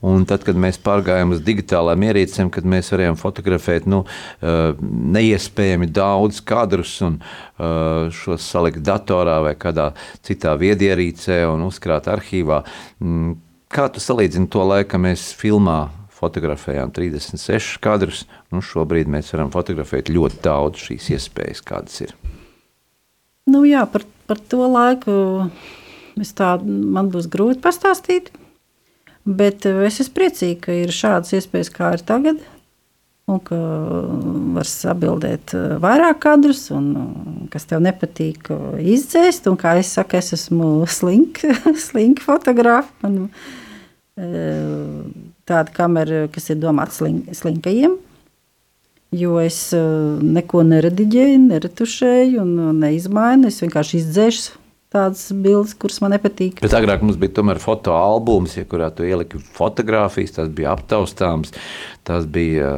un 0.07 0.27
tad, 0.29 0.45
kad 0.47 0.59
mēs 0.59 0.79
pārgājām 0.83 1.35
uz 1.35 1.41
digitālām 1.45 2.05
ierīcēm, 2.07 2.51
kad 2.53 2.67
mēs 2.71 2.93
varējām 2.93 3.19
fotografēt 3.19 3.89
nu, 3.91 4.03
eh, 4.39 4.71
neiespējami 5.17 5.89
daudz 5.95 6.39
kadrus 6.47 6.95
un 7.05 7.19
eh, 7.19 8.07
šos 8.15 8.47
salikt 8.55 8.85
datorā 8.87 9.41
vai 9.49 9.55
kādā 9.59 9.91
citā 10.25 10.55
viedierīcē 10.61 11.43
un 11.51 11.67
uzkrāt 11.67 12.07
arhīvā. 12.11 12.63
Mm, 13.03 13.35
kā 13.75 13.89
tu 13.91 14.03
salīdzini 14.03 14.49
to 14.51 14.63
laiku, 14.63 14.93
kad 14.95 15.05
mēs 15.09 15.27
filmā 15.35 15.79
fotografējām 16.15 16.95
36 16.95 17.75
kadrus, 17.83 18.23
nu, 18.53 18.63
šobrīd 18.63 19.11
mēs 19.11 19.33
varam 19.35 19.51
fotografēt 19.51 20.13
ļoti 20.13 20.39
daudz 20.45 20.87
šīs 20.87 21.11
iespējas, 21.17 21.63
kādas 21.65 22.05
ir. 22.07 22.15
Nu, 23.51 23.61
jā, 23.67 23.83
par 23.91 24.07
par 24.27 24.41
to 24.51 24.65
laiku 24.69 25.15
tā, 26.37 26.55
man 26.63 27.09
būs 27.11 27.27
grūti 27.31 27.61
pastāstīt. 27.63 28.31
Bet 29.25 29.65
eh, 29.65 29.85
es 29.87 29.99
esmu 30.03 30.15
priecīga, 30.19 30.59
ka 30.67 30.75
ir 30.83 30.93
šādas 30.93 31.33
iespējas, 31.33 31.71
kā 31.73 31.93
ir 31.97 32.05
tagad. 32.05 32.43
Un 33.25 33.39
ka 33.41 33.57
var 34.53 34.69
sabildēt 34.69 35.55
eh, 35.57 35.77
vairāk 35.81 36.21
kadrus, 36.21 36.67
un 36.69 37.47
kas 37.49 37.65
tev 37.65 37.81
nepatīk, 37.81 38.51
izdzēst. 38.79 39.49
Un 39.49 39.57
kā 39.57 39.79
es 39.81 39.95
saku, 39.97 40.19
es 40.21 40.33
esmu 40.37 40.85
slinka, 40.97 41.55
slinka 41.73 42.25
fotogrāfa. 42.25 42.93
Man, 43.01 43.31
eh, 44.21 45.01
tāda 45.45 45.73
kamera, 45.73 46.25
kas 46.29 46.51
ir 46.53 46.61
domāta 46.61 46.93
slink, 46.93 47.33
slinkajiem, 47.33 47.97
Jo 49.15 49.39
es 49.39 49.57
eh, 49.77 49.81
neko 50.37 50.65
nerediģēju, 50.67 51.39
neretušēju 51.47 52.43
un 52.43 52.79
neizmainu. 52.81 53.51
Es 53.51 53.61
vienkārši 53.63 54.01
izdzēšu 54.01 54.64
tādas 54.95 55.27
bildes, 55.31 55.75
kuras 55.77 55.99
man 56.03 56.15
nepatīk. 56.15 56.61
Bet 56.63 56.75
agrāk 56.77 57.03
mums 57.05 57.19
bija 57.19 57.35
tomēr 57.39 57.59
fotoalbums, 57.61 58.55
ja, 58.59 58.65
kurā 58.69 58.89
tu 58.95 59.05
ieliki 59.07 59.39
fotogrāfijas, 59.57 60.37
tas 60.37 60.51
bija 60.55 60.73
aptaustāms, 60.75 61.53
tas 62.05 62.27
bija 62.29 62.69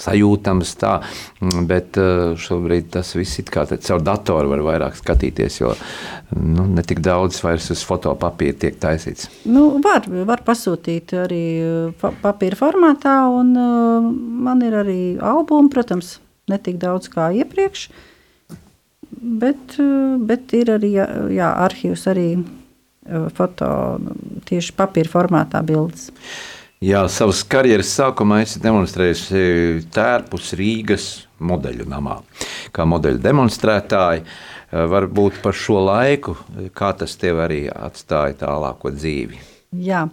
sajūtams 0.00 0.74
tā, 0.80 0.94
mm, 1.40 1.66
bet 1.70 1.98
šobrīd 2.44 2.90
tas 2.96 3.12
viss 3.16 3.42
it 3.42 3.52
kā 3.54 3.66
caur 3.74 4.02
datoru 4.04 4.54
var 4.54 4.64
vairāk 4.68 4.98
skatīties, 4.98 5.60
jo 5.60 5.74
nu, 6.34 6.66
ne 6.74 6.84
tik 6.86 7.02
daudz 7.04 7.42
vairs 7.44 7.70
uz 7.74 7.84
fotopapīra 7.86 8.56
tiek 8.64 8.80
taisīts. 8.82 9.28
Nu, 9.44 9.68
var, 9.84 10.08
var 10.28 10.42
pasūtīt 10.46 11.14
arī 11.24 11.44
papīra 12.00 12.58
formātā, 12.58 13.20
un 13.30 13.54
man 14.48 14.64
ir 14.66 14.80
arī 14.82 14.98
albumi, 15.22 15.70
protams, 15.72 16.18
ne 16.50 16.58
tik 16.60 16.80
daudz 16.82 17.08
kā 17.12 17.30
iepriekš, 17.36 17.88
uh, 17.88 18.10
bet, 19.20 19.78
eh, 19.78 20.16
bet 20.18 20.52
ir 20.56 20.72
arī 20.76 20.92
jā, 20.96 21.50
arhīvs, 21.66 22.06
arī 22.10 22.28
eh, 22.38 23.28
foto 23.36 23.68
tieši 24.48 24.74
papīra 24.76 25.10
formātā 25.10 25.62
bildes. 25.66 26.10
Jā, 26.84 27.06
savas 27.08 27.40
karjeras 27.48 27.94
sākumā 27.96 28.42
esi 28.44 28.60
demonstrējis 28.60 29.22
tērpus 29.94 30.50
Rīgas 30.58 31.06
modeļu 31.40 31.86
namā. 31.88 32.18
Kā 32.74 32.84
modeļu 32.88 33.22
demonstrētāji, 33.24 34.24
eh, 34.24 34.86
varbūt 34.92 35.40
par 35.42 35.56
šo 35.56 35.80
laiku, 35.86 36.36
kā 36.74 36.92
tas 36.98 37.16
tev 37.16 37.40
arī 37.46 37.66
atstāja 37.72 38.36
tālāko 38.44 38.92
dzīvi. 38.92 39.40
Jā. 39.84 40.08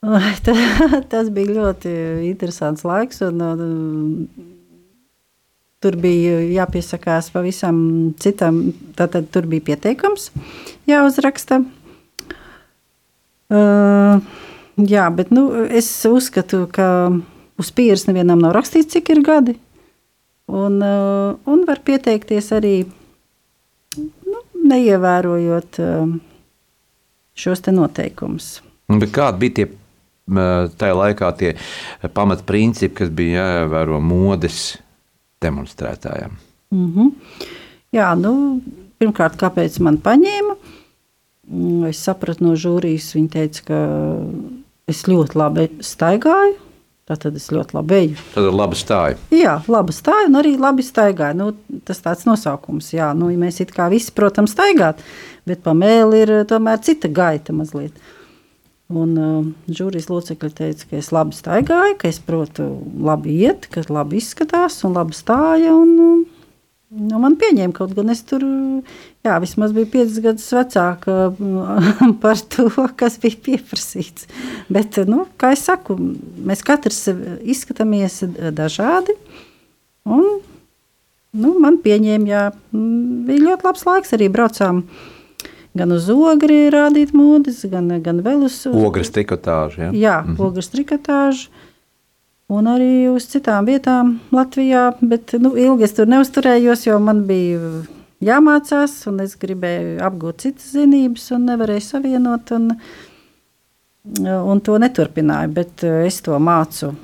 Tas 1.12 1.28
bija 1.28 1.58
ļoti 1.58 1.90
interesants 2.30 2.86
laiks. 2.88 3.20
Un, 3.26 3.42
Tur 5.80 5.96
bija 5.96 6.42
jāpiesakās 6.44 7.30
pavisam 7.32 7.78
citam. 8.20 8.60
Tātad 8.98 9.30
tur 9.32 9.46
bija 9.48 9.70
pieteikums 9.70 10.28
jāuzraksta. 10.88 11.62
Uh, 13.50 14.20
jā, 14.76 15.06
bet 15.16 15.32
nu, 15.34 15.48
es 15.66 15.88
uzskatu, 16.06 16.66
ka 16.70 16.86
uz 17.58 17.72
pieres 17.74 18.04
nevienam 18.06 18.42
nav 18.44 18.54
rakstīts, 18.58 18.92
cik 18.92 19.08
ir 19.14 19.22
gadi. 19.26 19.56
Un, 20.50 20.78
uh, 20.84 21.38
un 21.48 21.64
var 21.66 21.80
pieteikties 21.86 22.52
arī 22.54 22.74
nu, 23.96 24.44
neievērojot 24.70 25.80
uh, 25.80 26.12
šos 27.40 27.64
noteikumus. 27.72 28.58
Kādi 28.90 29.46
bija 29.46 29.56
tie 29.60 29.70
tajā 30.30 30.94
laikā 30.94 31.32
tie 31.38 31.54
pamatprincipi, 32.14 32.94
kas 33.00 33.10
bija 33.10 33.42
jāievēro 33.42 33.98
modes 34.02 34.76
demonstrētājiem? 35.42 36.36
Mm 36.70 36.92
-hmm. 36.94 37.12
Jā, 37.92 38.14
nu, 38.14 38.60
pirmkārt, 38.98 39.36
kāpēc 39.40 39.80
man 39.80 39.98
paņēma? 39.98 40.56
Mm, 41.50 41.84
es 41.88 42.02
sapratu 42.04 42.44
no 42.44 42.54
žūrijas, 42.54 43.14
viņa 43.14 43.30
teica, 43.30 43.62
ka 43.66 43.78
es 44.86 45.06
ļoti 45.08 45.38
labi 45.38 45.70
staigāju. 45.80 46.58
Tad 47.10 47.34
es 47.34 47.48
ļoti 47.50 47.74
labi 47.74 47.94
eju. 47.94 48.16
Tad 48.34 48.44
ir 48.44 48.52
laba 48.54 48.76
stāja. 48.78 49.16
Jā, 49.34 49.56
laba 49.66 49.90
stāja 49.90 50.28
un 50.28 50.36
arī 50.38 50.52
labi 50.54 50.82
staigāju. 50.82 51.34
Nu, 51.34 51.80
tas 51.84 51.98
tāds 51.98 52.22
nosaukums, 52.24 52.92
jā, 52.94 53.10
nu, 53.18 53.32
mēs 53.34 53.60
it 53.60 53.72
kā 53.74 53.88
visi, 53.90 54.12
protams, 54.14 54.54
staigāt, 54.54 55.02
bet 55.44 55.62
pa 55.62 55.74
mēli 55.74 56.22
ir 56.22 56.44
tomēr 56.46 56.78
cita 56.78 57.08
gaita 57.08 57.52
mazliet. 57.52 57.90
Uh, 57.90 58.19
Un 58.90 59.10
uh, 59.14 59.46
žūrijas 59.70 60.08
locekļi 60.10 60.50
teica, 60.58 60.86
ka 60.90 60.98
es 60.98 61.12
labi 61.14 61.36
staigāju, 61.36 61.94
ka 62.00 62.08
es 62.10 62.18
protu 62.26 62.66
labi 62.98 63.36
iet, 63.44 63.68
ka 63.70 63.84
labi 63.86 64.18
izskatās 64.18 64.80
un 64.86 64.96
labi 64.98 65.14
stāja. 65.14 65.76
Un, 65.78 66.24
nu, 66.90 67.20
man 67.22 67.36
pieņēma 67.38 67.76
kaut 67.76 67.94
gan 67.94 68.10
es 68.10 68.24
tur, 68.26 68.42
jā, 69.22 69.36
vismaz 69.44 69.76
biju 69.76 69.92
5 69.92 70.18
gadus 70.24 70.48
vecāka 70.56 71.18
par 72.24 72.42
to, 72.50 72.66
kas 72.98 73.20
bija 73.22 73.38
pieprasīts. 73.46 74.26
Bet, 74.72 74.98
nu, 75.06 75.22
kā 75.38 75.52
es 75.54 75.62
saku, 75.70 75.94
mēs 76.50 76.66
katrs 76.66 77.04
izskatāmies 77.46 78.24
dažādi. 78.58 79.14
Un, 80.10 80.26
nu, 81.38 81.54
man 81.62 81.78
pieņēma, 81.86 82.30
jā, 82.34 82.44
bija 82.74 83.46
ļoti 83.46 83.70
labs 83.70 83.86
laiks 83.86 84.18
arī 84.18 84.32
braucām 84.34 84.82
gan 85.74 85.92
uz 85.94 86.08
ogri 86.10 86.68
rādīt 86.72 87.12
modes, 87.16 87.62
gan, 87.70 87.90
gan 88.02 88.22
vēl 88.26 88.46
uz 88.48 88.62
ogres 88.70 89.12
trikotāžu. 89.14 89.80
Ja? 89.86 89.90
Jā, 89.92 90.16
mm 90.22 90.34
-hmm. 90.34 90.46
ogres 90.46 90.70
trikotāžu. 90.70 91.48
Un 92.50 92.66
arī 92.66 93.06
uz 93.14 93.28
citām 93.30 93.66
vietām 93.66 94.18
Latvijā, 94.32 94.94
bet 95.00 95.32
nu, 95.38 95.54
ilgi 95.56 95.84
es 95.84 95.92
tur 95.94 96.06
neusturējos, 96.06 96.86
jo 96.86 96.98
man 96.98 97.22
bija 97.26 97.60
jāmācās, 98.20 99.06
un 99.06 99.20
es 99.20 99.36
gribēju 99.38 100.00
apgūt 100.02 100.44
citas 100.44 100.72
zinības, 100.72 101.30
un 101.36 101.46
nevarēju 101.46 101.80
savienot, 101.80 102.50
un, 102.50 102.72
un 104.26 104.60
to 104.60 104.78
neturpināju. 104.78 105.52
Bet 105.52 105.84
eh, 105.84 106.06
es 106.06 106.20
to 106.26 106.38
mācu 106.42 106.94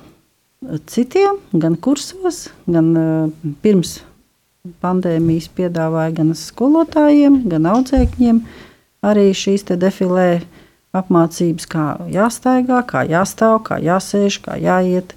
citiem, 0.91 1.39
gan 1.53 1.77
kursos, 1.77 2.49
gan 2.67 2.93
eh, 2.97 3.53
pirms 3.63 4.01
pandēmijas 4.83 5.49
piedāvāja 5.57 6.15
gan 6.21 6.35
skolotājiem, 6.39 7.43
gan 7.51 7.69
audzēkņiem 7.73 8.43
arī 9.07 9.31
šīs 9.37 9.67
defilē 9.77 10.43
apmācības, 10.97 11.69
kā 11.71 11.87
jāstaigā, 12.13 12.83
kā 12.89 13.05
jāstāv, 13.09 13.61
kā 13.69 13.81
jāsēž, 13.83 14.41
kā 14.45 14.57
jāiet. 14.61 15.15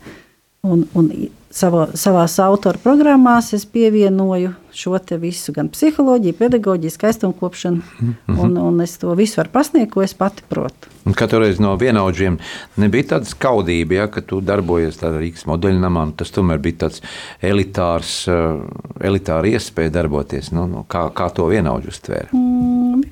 Un, 0.64 0.84
un 0.94 1.08
savā, 1.52 1.90
savās 1.98 2.38
autora 2.44 2.80
programmās 2.82 3.54
es 3.58 3.66
pievienoju 3.70 4.54
šo 4.80 5.00
visu, 5.20 5.52
gan 5.54 5.70
psiholoģiju, 5.70 6.34
pedagoģiju, 6.38 6.92
skaistumkopšanu, 6.94 7.78
mm 7.78 8.16
-hmm. 8.28 8.40
un, 8.44 8.58
un 8.58 8.82
es 8.82 8.98
to 8.98 9.14
visu 9.14 9.42
varu 9.42 9.50
pasniegt, 9.52 9.92
ko 9.94 10.02
es 10.02 10.14
pati 10.14 10.44
protu. 10.50 10.88
Un 11.06 11.14
katru 11.14 11.40
reizi 11.40 11.62
no 11.62 11.76
vienaudžiem 11.76 12.38
nebija 12.76 13.04
tāda 13.04 13.26
skaudība, 13.26 13.94
ja, 13.94 14.08
ka 14.08 14.22
tu 14.22 14.42
darbojies 14.42 15.00
tādā 15.02 15.20
Rīgas 15.20 15.46
modeļnamā. 15.46 16.12
Tas 16.16 16.32
tomēr 16.32 16.58
bija 16.58 16.76
tāds 16.86 17.02
elitārs, 17.42 18.28
eh, 18.28 18.62
elitāra 19.02 19.48
iespēja 19.48 19.90
darboties. 19.90 20.52
Nu, 20.52 20.68
nu, 20.68 20.86
kā, 20.88 21.10
kā 21.14 21.34
to 21.34 21.48
vienaudžu 21.48 21.88
uztvēra? 21.88 22.28
Mm, 22.32 23.04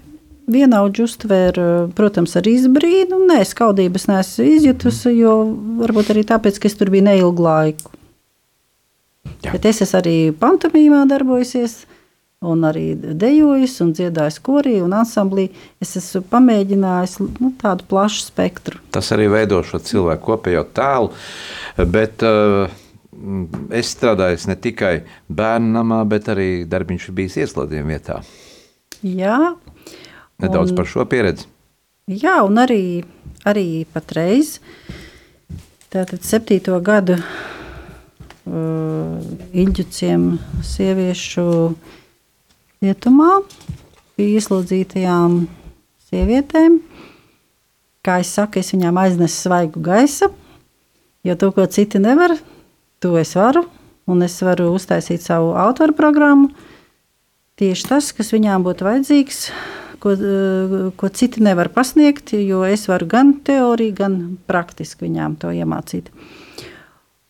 vienaudži 0.48 1.04
uztvēra, 1.04 1.68
protams, 1.96 2.36
ar 2.36 2.44
izbrīnu. 2.44 3.24
Nē, 3.32 3.44
skaudības 3.46 4.08
neesmu 4.08 4.46
izjutusi, 4.46 5.18
jo 5.18 5.58
varbūt 5.82 6.14
arī 6.14 6.24
tāpēc, 6.24 6.60
ka 6.60 6.68
es 6.68 6.76
tur 6.76 6.94
biju 6.94 7.04
neilgu 7.10 7.44
laiku. 7.44 7.97
Jā. 9.44 9.54
Bet 9.54 9.68
es 9.70 9.84
esmu 9.86 10.02
arī 10.02 10.18
pantomīmā 10.38 11.06
darbojusies. 11.10 11.84
Un 12.46 12.62
arī 12.68 12.92
dejojis, 12.94 13.80
un 13.82 13.96
dziedājis 13.98 14.36
korī 14.46 14.76
un 14.86 14.92
ansamblī. 14.94 15.48
Es 15.82 15.96
esmu 15.98 16.22
pamēģinājis 16.30 17.16
nu, 17.24 17.50
tādu 17.58 17.88
plašu 17.90 18.28
spektru. 18.28 18.78
Tas 18.94 19.10
arī 19.16 19.26
veido 19.34 19.64
šo 19.66 19.80
cilvēku 19.82 20.22
kopējo 20.28 20.62
tēlu. 20.78 21.10
Bet 21.96 22.22
uh, 22.28 22.70
es 23.74 23.90
strādāju 23.96 24.52
ne 24.52 24.58
tikai 24.62 24.94
bērnu 25.34 25.74
namā, 25.80 26.04
bet 26.10 26.30
arī 26.30 26.50
darbiņš 26.70 27.10
bijis 27.18 27.40
ieslodzījuma 27.42 27.96
vietā. 27.96 28.22
Jā. 29.02 29.56
Nedaudz 30.38 30.76
un, 30.76 30.78
par 30.78 30.94
šo 30.94 31.10
pieredzi. 31.10 31.50
Jā, 32.08 32.38
un 32.46 32.62
arī, 32.62 33.02
arī 33.50 33.68
patreiz, 33.94 34.60
tātad 35.90 36.22
septīto 36.22 36.78
gadu 36.86 37.18
Ilģuciem 38.48 40.28
sieviešu 40.64 41.48
cietumā 42.80 43.32
pie 44.18 44.28
ieslodzītajām 44.38 45.40
sievietēm. 46.08 46.80
Kā 48.06 48.22
es 48.24 48.32
saku, 48.38 48.62
es 48.62 48.72
viņām 48.72 48.98
aiznesu 49.02 49.48
svaigu 49.48 49.82
gaisa, 49.84 50.30
jo 51.28 51.36
to, 51.36 51.52
ko 51.52 51.66
citi 51.68 52.00
nevar, 52.00 52.38
to 53.04 53.18
es 53.20 53.36
varu. 53.36 53.66
Un 54.08 54.24
es 54.24 54.38
varu 54.40 54.70
uztaisīt 54.72 55.20
savu 55.20 55.52
autoru 55.60 55.92
programmu. 55.96 56.54
Tieši 57.60 57.88
tas, 57.90 58.14
kas 58.16 58.32
viņām 58.32 58.64
būtu 58.64 58.86
vajadzīgs, 58.88 59.40
ko, 60.00 60.14
uh, 60.14 60.76
ko 60.96 61.10
citi 61.12 61.44
nevar 61.44 61.68
pasniegt, 61.76 62.32
jo 62.38 62.62
es 62.64 62.86
varu 62.88 63.10
gan 63.12 63.34
teoriju, 63.44 63.96
gan 63.98 64.18
praktiski 64.48 65.10
viņām 65.10 65.36
to 65.42 65.52
iemācīt. 65.52 66.08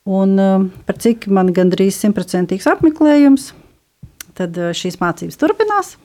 Un 0.08 0.40
eh, 0.40 0.68
par 0.88 0.96
cik 1.04 1.26
man 1.28 1.52
gandrīz 1.52 1.98
simtprocentīgs 2.00 2.68
apmeklējums, 2.72 3.50
tad 4.40 4.56
eh, 4.56 4.72
šīs 4.72 5.02
mācības 5.02 5.40
turpinās. 5.42 5.98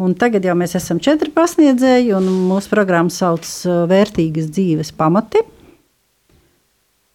Un 0.00 0.14
tagad 0.16 0.46
jau 0.48 0.54
mēs 0.56 0.72
esam 0.78 1.02
četri 1.04 1.28
pasniedzēji, 1.34 2.14
un 2.16 2.30
mūsu 2.48 2.72
programma 2.72 3.12
sauc 3.12 3.44
eh, 3.44 3.82
Vērtīgas 3.90 4.48
dzīves 4.48 4.94
pamati. 4.96 5.44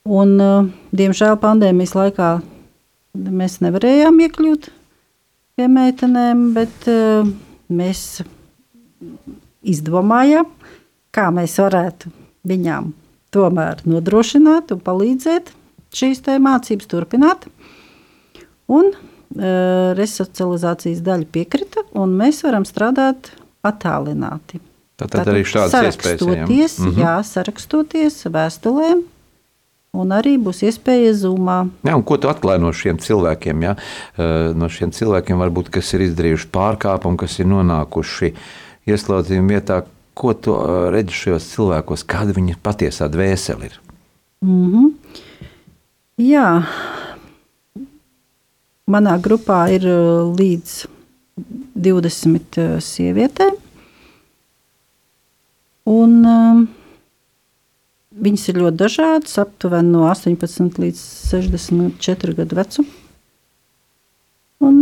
Un, 0.06 0.38
diemžēl 0.94 1.39
pandēmijas 1.41 1.96
laikā 1.98 2.30
mēs 3.18 3.56
nevarējām 3.65 4.20
iekļūt 4.28 4.68
pie 5.58 5.65
meitenēm, 5.72 6.44
bet 6.54 6.86
mēs 7.74 8.04
izdomājām, 9.65 10.46
kā 11.10 11.26
mēs 11.34 11.58
varētu 11.58 12.13
viņām 12.46 12.94
tomēr 13.34 13.82
nodrošināt 13.89 14.76
un 14.76 14.86
palīdzēt 14.86 15.50
šīs 15.96 16.24
mācības 16.42 16.92
turpināt. 16.92 17.48
Un 18.68 18.92
uh, 18.92 19.94
resocializācijas 19.98 21.04
daļa 21.06 21.28
piekrita, 21.32 21.86
un 21.94 22.16
mēs 22.18 22.44
varam 22.46 22.66
strādāt 22.66 23.32
attālināti. 23.66 24.62
Tad, 24.96 25.12
tad 25.12 25.28
arī 25.28 25.44
šādas 25.44 25.74
iespējas. 25.90 26.22
Sarakstoties, 26.22 26.80
mm 26.80 26.90
-hmm. 26.90 27.02
jā, 27.04 27.16
sarakstoties 27.28 28.26
vēstulēm, 28.32 29.02
un 30.00 30.14
arī 30.16 30.36
būs 30.40 30.62
iespēja 30.68 31.14
zumā. 31.20 31.58
Jā, 31.84 31.96
ko 32.04 32.18
tu 32.18 32.30
atklāji 32.32 32.64
no 32.64 32.72
šiem 32.74 33.00
cilvēkiem? 33.04 33.66
Ja? 33.66 33.76
No 34.56 34.70
šiem 34.72 34.94
cilvēkiem, 34.96 35.40
varbūt, 35.40 35.72
kas 35.76 35.94
ir 35.94 36.06
izdarījuši 36.08 36.48
pārkāpumu, 36.52 37.20
kas 37.20 37.40
ir 37.40 37.50
nonākuši 37.52 38.34
ieslodzījuma 38.88 39.58
vietā, 39.58 39.82
ko 40.16 40.34
tu 40.34 40.56
redzi 40.96 41.12
šajos 41.12 41.50
cilvēkos, 41.56 42.06
kāda 42.08 42.36
viņa 42.38 42.60
patiesā 42.64 43.10
dvēsele 43.12 43.72
ir? 43.72 43.80
Mm 44.46 44.72
-hmm. 44.72 44.92
Jā, 46.15 46.63
manā 48.88 49.17
grupā 49.19 49.65
ir 49.75 49.84
uh, 49.84 50.30
līdz 50.32 50.75
20 51.75 52.60
uh, 52.62 52.78
sievietēm. 52.80 53.58
Un, 55.91 56.13
um, 56.23 56.62
viņas 58.15 58.47
ir 58.47 58.62
ļoti 58.62 58.80
dažādas, 58.80 59.36
aptuveni 59.43 59.91
no 59.91 60.06
18 60.08 60.80
līdz 60.86 61.04
64 61.34 62.38
gadu 62.39 62.62
vecuma. 62.62 62.88
Un, 64.63 64.80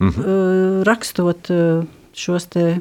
mm 0.00 0.08
-hmm. 0.08 0.82
Rakstot 0.88 1.52
šos 2.16 2.46
te, 2.46 2.80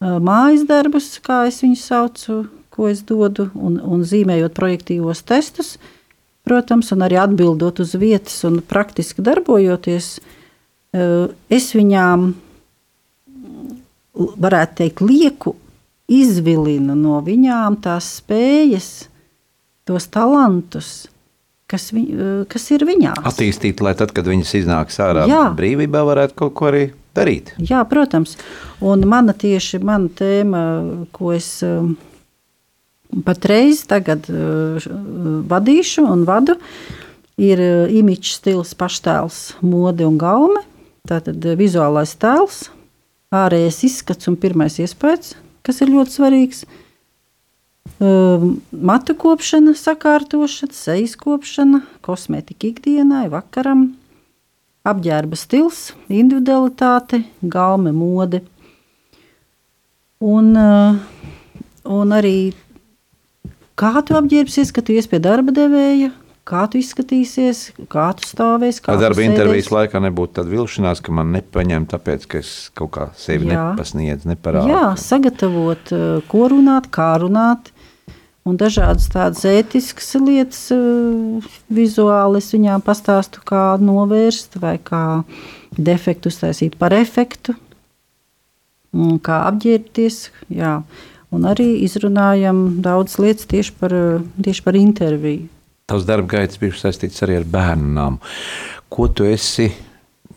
mājas 0.00 0.64
darbus, 0.66 1.20
kā 1.20 1.44
es 1.46 1.60
viņus 1.62 1.84
saucu, 1.84 2.42
ko 2.70 2.88
es 2.88 3.02
dodu, 3.04 3.50
un, 3.54 3.76
un 3.76 4.02
zīmējot 4.02 4.56
projektīvos 4.56 5.22
testus, 5.22 5.76
uh, 5.76 5.99
protams, 6.46 6.92
un 6.94 7.04
arī 7.06 7.18
atbildot 7.20 7.80
uz 7.82 7.94
vietas 7.98 8.38
un 8.48 8.60
praktiski 8.66 9.24
darbojoties, 9.24 10.18
eh, 10.94 11.28
es 11.50 11.72
viņām, 11.76 12.32
varētu 14.20 14.76
teikt, 14.82 15.00
lieku 15.06 15.54
izvilinu 16.10 16.96
no 16.98 17.20
viņām 17.24 17.78
tās 17.84 18.08
spējas, 18.20 18.90
tos 19.88 20.08
talantus, 20.12 21.08
kas, 21.70 21.90
vi, 21.94 22.08
eh, 22.12 22.44
kas 22.50 22.70
ir 22.74 22.84
viņās. 22.86 23.22
Attīstīt, 23.24 23.80
lai 23.80 23.94
tad, 23.94 24.12
kad 24.12 24.26
viņas 24.26 24.54
iznāks 24.62 24.98
ārā 25.02 25.26
Jā. 25.30 25.44
brīvībā, 25.56 26.02
varētu 26.06 26.34
kaut 26.34 26.54
ko 26.54 26.70
arī 26.72 26.90
darīt. 27.14 27.54
Jā, 27.58 27.84
protams. 27.88 28.36
Un 28.80 29.06
mana 29.08 29.32
tieši 29.32 29.82
mana 29.82 30.08
tēma, 30.08 30.62
ko 31.12 31.32
es 31.32 31.62
uh, 31.66 31.88
patreiz 33.26 33.84
tagad, 33.90 34.26
uh, 34.30 34.80
vadīšu 35.50 36.04
un 36.06 36.26
vadu, 36.28 36.56
ir 37.40 37.62
uh, 37.62 37.94
imīķis 38.00 38.36
stils, 38.40 38.74
paštēls, 38.78 39.40
mode 39.62 40.06
un 40.06 40.18
gaume. 40.20 40.64
Tātad 41.08 41.44
vizuālais 41.56 42.12
tēls, 42.20 42.68
ārējais 43.34 43.80
izskats 43.88 44.28
un 44.30 44.36
pirmais 44.38 44.76
iespējas, 44.82 45.34
kas 45.66 45.80
ir 45.80 45.92
ļoti 45.94 46.16
svarīgs. 46.18 46.64
Matu 48.00 49.14
kopšana, 49.18 49.72
sakārtošana, 49.76 50.76
sejas 50.76 51.16
kopšana, 51.20 51.82
kosmetika 52.04 52.68
ikdienai, 52.68 53.26
vakaram, 53.32 53.90
apģērba 54.88 55.36
stils, 55.36 55.90
individualitāte, 56.08 57.24
gaume, 57.42 57.92
mode. 57.96 58.42
Un, 60.20 60.52
un 61.84 62.16
arī 62.16 62.52
kā 63.80 63.94
tu 64.04 64.16
apģērbsies, 64.18 64.74
kad 64.76 64.86
tu 64.86 64.96
ies 64.96 65.08
pie 65.10 65.20
darba 65.22 65.54
devēja, 65.56 66.10
kā 66.48 66.64
tu 66.70 66.80
izskatīsies, 66.80 67.62
kā 67.92 68.08
tu 68.18 68.26
stāvēsi. 68.28 68.82
Kā 68.84 68.96
darba 69.00 69.24
intervijas 69.24 69.70
laikā 69.72 70.00
nebūtu 70.02 70.40
tāda 70.40 70.52
vilšanās, 70.52 71.02
ka 71.04 71.14
man 71.14 71.32
nepaņem, 71.36 71.86
tāpēc 71.90 72.26
ka 72.30 72.40
es 72.42 72.54
kaut 72.76 72.92
kā 72.96 73.10
sevi 73.20 73.50
Jā. 73.50 73.70
nepasniedzu, 73.70 74.30
neparādu. 74.32 74.72
Jā, 74.72 74.86
sagatavot, 75.00 75.92
eh, 75.92 76.08
ko 76.30 76.48
runāt, 76.52 76.90
kā 76.94 77.12
runāt. 77.22 77.72
Un 78.48 78.56
dažādas 78.56 79.04
tādas 79.12 79.44
ētiskas 79.44 80.14
lietas, 80.16 80.62
eh, 80.72 81.48
vizuāli 81.70 82.40
es 82.40 82.50
viņām 82.52 82.82
pastāstu, 82.82 83.44
kā 83.44 83.78
novērst 83.78 84.58
vai 84.60 84.78
kā 84.78 85.24
defektu 85.76 86.32
uztaisīt 86.32 86.76
par 86.78 86.90
efektu, 86.90 87.54
kā 89.22 89.36
apģērbties. 89.52 90.30
Jā 90.50 90.82
un 91.34 91.48
arī 91.50 91.68
izrunājam 91.84 92.80
daudz 92.84 93.18
lietas 93.22 93.48
tieši 93.50 93.74
par, 93.80 93.94
tieši 94.42 94.64
par 94.66 94.78
interviju. 94.78 95.48
Tavs 95.90 96.06
darba 96.06 96.36
gaitas 96.36 96.60
bija 96.60 96.76
saistīts 96.78 97.22
arī 97.26 97.40
ar 97.40 97.46
bērnām. 97.50 98.20
Ko 98.90 99.08
tu 99.10 99.26
esi 99.26 99.66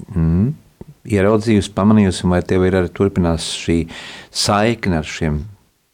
mm, 0.10 0.48
ieraudzījusi, 1.14 1.74
pamanījusi, 1.78 2.30
vai 2.32 2.42
tev 2.48 2.66
ir 2.66 2.80
arī 2.80 2.94
turpinās 2.94 3.52
šī 3.62 3.84
saikne 4.34 5.02
ar 5.02 5.10
šiem 5.10 5.44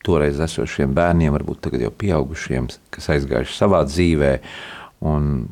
toreiz 0.06 0.40
esošiem 0.40 0.94
bērniem, 0.96 1.34
varbūt 1.36 1.66
tagad 1.66 1.84
jau 1.84 1.92
pieaugušiem, 1.92 2.70
kas 2.94 3.10
aizgājuši 3.16 3.58
savā 3.58 3.82
dzīvē, 3.88 4.32
un 5.12 5.50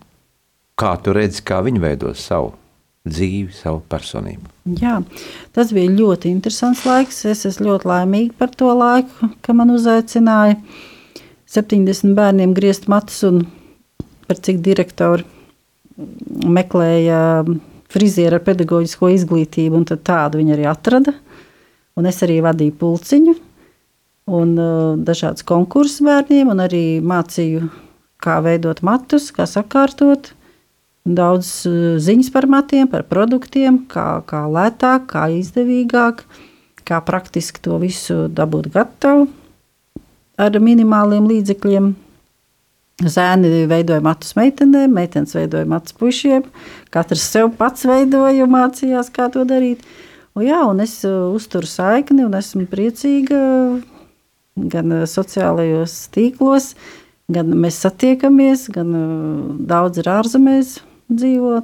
kā 0.79 0.93
tu 1.03 1.15
redzi, 1.15 1.43
kā 1.43 1.59
viņi 1.65 1.83
veido 1.83 2.13
savu 2.15 2.53
dzīvi, 3.09 3.53
savu 3.55 3.81
personību. 3.91 4.51
Jā, 4.81 4.99
tas 5.55 5.71
bija 5.75 5.93
ļoti 5.93 6.31
interesants 6.31 6.83
laiks. 6.87 7.23
Es 7.29 7.45
esmu 7.47 7.71
ļoti 7.71 7.89
laimīga 7.91 8.35
par 8.39 8.53
to 8.55 8.71
laiku, 8.75 9.31
ka 9.41 9.55
man 9.57 9.71
uzaicināja 9.75 10.59
70 11.47 12.15
bērniem 12.17 12.53
griezt 12.57 12.89
matus 12.91 13.23
un 13.27 13.45
par 14.27 14.39
cik 14.43 14.59
direktori 14.65 15.25
meklēja 16.47 17.19
frizieru 17.91 18.37
ar 18.37 18.43
pedagoģisko 18.45 19.09
izglītību, 19.15 19.79
un 19.79 19.87
tādu 19.87 20.41
viņi 20.41 20.55
arī 20.57 20.67
atrada. 20.69 21.15
Un 21.97 22.05
es 22.05 22.19
arī 22.21 22.41
vadīju 22.45 22.75
pulciņu 22.77 23.37
un 24.37 24.53
uh, 24.59 24.97
dažādas 25.07 25.45
konkursus 25.47 26.03
bērniem, 26.05 26.51
un 26.51 26.61
arī 26.61 26.99
mācīju, 27.01 27.69
kā 28.21 28.37
veidot 28.43 28.83
matus, 28.85 29.31
kā 29.33 29.47
sakārtot. 29.49 30.33
Daudz 31.07 31.49
uh, 31.69 31.95
ziņas 32.03 32.29
par 32.33 32.49
matiem, 32.51 32.87
par 32.91 33.05
produktiem, 33.07 33.79
kā, 33.87 34.19
kā 34.27 34.43
lētāk, 34.51 35.05
kā 35.13 35.27
izdevīgāk, 35.31 36.25
kā 36.87 36.99
praktiski 37.07 37.61
to 37.63 37.77
visu 37.79 38.25
dabūt 38.27 38.67
gatavu 38.73 39.29
ar 40.37 40.57
minimāliem 40.59 41.29
līdzekļiem. 41.29 41.93
Zēni 42.97 43.67
veidoja 43.69 44.01
matus 44.01 44.33
meitenēm, 44.35 44.89
meitenes 44.97 45.35
veidoja 45.37 45.67
matus 45.69 45.93
puišiem. 45.95 46.47
Katrs 46.91 47.27
sev 47.29 47.51
pats 47.59 47.85
veidoja 47.85 48.47
mācījās, 48.49 49.11
kā 49.13 49.29
to 49.31 49.45
darīt. 49.47 49.85
Un, 50.33 50.43
jā, 50.47 50.59
un 50.65 50.81
es 50.83 50.99
uh, 51.07 51.29
uzturu 51.31 51.69
saikni 51.69 52.25
un 52.25 52.35
esmu 52.35 52.65
priecīga 52.67 53.39
gan 54.57 54.97
uh, 54.97 55.05
sociālajos 55.07 55.95
tīklos, 56.11 56.73
gan 57.31 57.55
mēs 57.63 57.79
satiekamies, 57.85 58.67
gan 58.73 58.91
daudz 59.69 60.01
ir 60.01 60.11
ārzemēs 60.17 60.75
dzīvo 61.11 61.61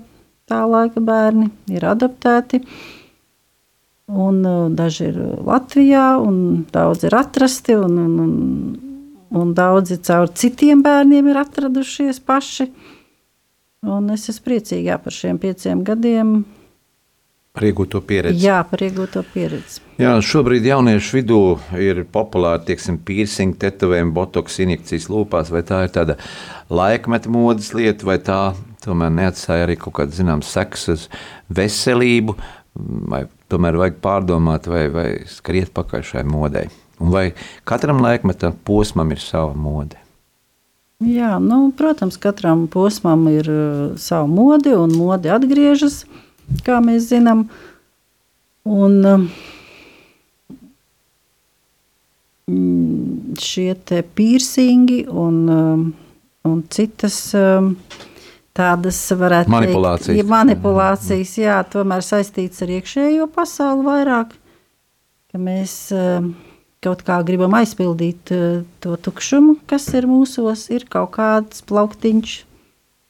tā 0.49 0.63
laika 0.67 1.03
bērni, 1.03 1.49
ir 1.71 1.85
adaptēti. 1.87 2.63
Un, 4.13 4.41
daži 4.75 5.07
ir 5.09 5.19
Latvijā, 5.47 6.07
un 6.19 6.65
daudz 6.73 7.05
ir 7.07 7.15
atrasti, 7.15 7.77
un, 7.79 7.95
un, 8.03 8.17
un, 8.19 8.33
un 9.39 9.53
daudzi 9.55 9.97
caur 10.03 10.27
citiem 10.35 10.83
bērniem 10.83 11.31
ir 11.31 11.39
atradušies 11.39 12.19
paši. 12.27 12.67
Un 13.83 14.11
es 14.13 14.27
esmu 14.31 14.45
priecīga 14.49 14.99
par 15.03 15.15
šiem 15.15 15.39
pieciem 15.41 15.81
gadiem. 15.87 16.43
Par 17.53 17.65
iegūto 17.67 17.99
pieredzi. 18.01 18.47
Jā, 18.47 18.61
par 18.65 18.81
iegūto 18.81 19.21
pieredzi. 19.33 19.81
Jā, 20.01 20.15
šobrīd 20.25 20.65
jauniešu 20.65 21.19
vidū 21.19 21.39
ir 21.77 22.01
populāri 22.09 22.71
tieksim, 22.71 22.97
piercing, 23.05 23.57
tetovējumi, 23.61 24.13
botoks, 24.15 24.57
injekcijas 24.63 25.05
lūpās. 25.11 25.51
Vai 25.53 25.61
tā 25.67 25.83
ir 25.85 25.93
tāda 25.93 26.15
laikmeta 26.73 27.29
modes 27.31 27.69
lieta, 27.77 28.07
vai 28.09 28.17
tā 28.23 28.39
tomēr 28.83 29.13
neatstāja 29.13 29.67
arī 29.67 29.77
kaut 29.79 29.97
kādu 29.99 30.17
zināmu 30.17 30.45
seksu 30.47 30.95
uz 30.97 31.07
veselību, 31.53 32.35
vai 33.11 33.25
tomēr 33.51 33.79
vajag 33.81 33.99
pārdomāt, 34.03 34.69
vai, 34.71 34.87
vai 34.93 35.07
skriet 35.29 35.73
pakaļ 35.75 36.07
šai 36.13 36.25
modei. 36.27 36.67
Un 37.01 37.11
vai 37.13 37.27
katram 37.67 38.01
laikmeta 38.03 38.53
posmam 38.65 39.11
ir 39.11 39.21
sava 39.23 39.55
mode? 39.57 39.99
Jā, 41.03 41.35
nu, 41.43 41.65
protams, 41.75 42.15
katram 42.21 42.67
posmam 42.71 43.25
ir 43.31 43.49
uh, 43.51 43.95
sava 43.99 44.29
mode, 44.29 44.71
un 44.77 44.93
mode 44.95 45.31
atgriežas. 45.33 46.03
Uh, 46.05 46.19
kā 46.65 46.79
mēs 46.83 47.09
zinām. 47.11 47.47
Un 48.63 48.93
um, 49.09 49.25
šie 53.39 53.73
piercingi 54.15 55.03
un, 55.09 55.39
um, 55.51 55.85
un 56.47 56.61
citas 56.71 57.17
um, 57.35 57.73
tādas 58.57 58.99
varētu 59.17 59.51
manipulācijas. 59.53 60.09
Teikt, 60.11 60.21
ja 60.21 60.29
manipulācijas, 60.29 61.35
jā, 61.41 61.59
tomēr 61.73 62.05
saistīts 62.05 62.63
ar 62.65 62.73
iekšējo 62.77 63.27
pasauli 63.33 63.87
vairāk, 63.87 64.33
ka 65.33 65.41
mēs 65.41 65.77
kaut 66.83 67.05
kā 67.07 67.21
gribam 67.25 67.55
aizpildīt 67.57 68.33
uh, 68.35 68.63
to 68.83 68.97
tukšumu, 68.99 69.57
kas 69.69 69.87
ir 69.95 70.09
mūsos, 70.09 70.67
ir 70.75 70.85
kaut 70.91 71.15
kāds 71.15 71.63
plauktiņš 71.69 72.35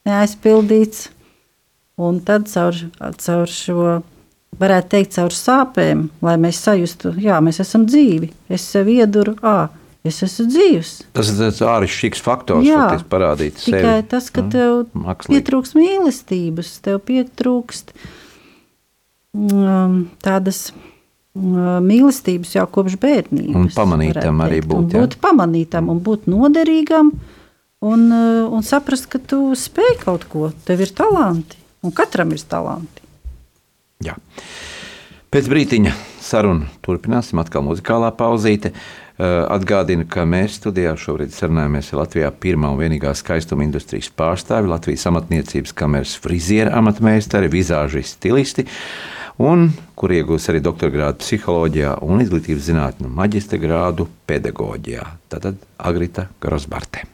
neaizpildīts, 0.06 1.08
Un 1.96 2.18
tad 2.26 2.48
caur, 2.50 2.74
caur 3.22 3.50
šo, 3.50 3.82
varētu 4.58 4.90
teikt, 4.96 5.14
caur 5.14 5.34
sāpēm, 5.34 6.08
lai 6.26 6.34
mēs 6.42 6.58
sajustu, 6.66 7.12
ka 7.22 7.38
mēs 7.44 7.62
esam 7.62 7.84
dzīvi. 7.86 8.32
Es 8.50 8.64
sev 8.66 8.90
ieduru, 8.90 9.36
ah, 9.46 9.68
es 10.04 10.20
esmu 10.26 10.46
dzīvs. 10.52 10.92
Tas 11.16 11.30
ir 11.32 11.38
tas 11.40 11.60
āršķirīgs 11.64 12.22
faktors, 12.24 12.68
kas 12.68 13.04
parādīt 13.10 13.58
tikai 13.60 13.80
sevi. 13.80 14.06
Tas, 14.10 14.30
ka 14.32 14.44
mm, 14.44 14.50
tev 14.52 15.04
Mākslīgi. 15.04 15.38
pietrūkst 15.38 15.78
mīlestības, 15.78 16.72
tev 16.84 17.00
pietrūkst 17.08 17.94
um, 19.34 19.96
tādas 20.24 20.66
um, 20.72 21.54
mīlestības 21.86 22.56
jau 22.58 22.66
kopš 22.76 22.98
bērnības. 23.00 23.56
Un 23.62 23.70
pamanītam 23.74 24.44
arī 24.44 24.60
būt. 24.64 24.82
Un 24.82 24.90
būt 24.92 25.18
pamanītam 25.24 25.88
un 25.92 26.02
būt 26.04 26.28
noderīgam. 26.30 27.14
Un, 27.84 28.04
uh, 28.08 28.44
un 28.48 28.64
saprast, 28.64 29.10
ka 29.12 29.20
tu 29.20 29.50
spēj 29.58 29.98
kaut 30.06 30.24
ko, 30.32 30.48
tev 30.64 30.80
ir 30.86 30.92
talanti. 30.96 31.58
Un 31.84 31.92
katram 31.92 32.30
ir 32.32 32.40
talanti. 32.48 33.02
Jā. 34.04 34.16
Pēc 35.32 35.48
brīdiņa 35.50 35.92
sarunu 36.24 36.68
turpināsim 36.84 37.40
atkal 37.42 37.64
muzikālā 37.66 38.08
pauzīte. 38.16 38.72
Atgādinu, 39.14 40.08
ka 40.10 40.24
mēs 40.26 40.56
studijā 40.58 40.96
šobrīd 40.98 41.30
sarunājamies 41.30 41.92
ar 41.92 42.00
Latvijā 42.00 42.30
pirmā 42.34 42.72
un 42.74 42.80
vienīgā 42.80 43.12
skaistuma 43.14 43.62
industrijas 43.62 44.10
pārstāvi, 44.10 44.72
Latvijas 44.72 45.06
amatniecības 45.06 45.74
kameras 45.78 46.16
friziera 46.18 46.74
amatmeistari, 46.80 47.52
vizāžisti, 47.52 48.18
stilisti, 48.18 48.66
un 49.38 49.68
kur 49.94 50.14
iegūs 50.18 50.50
arī 50.50 50.64
doktora 50.66 50.96
grādu 50.96 51.22
psiholoģijā 51.22 51.96
un 52.02 52.26
izglītības 52.26 52.70
zinātņu 52.72 53.14
maģistra 53.22 53.62
grādu 53.62 54.08
pedagoģijā. 54.26 55.06
Tātad 55.30 55.62
Agrita 55.78 56.26
Grosbarte. 56.42 57.06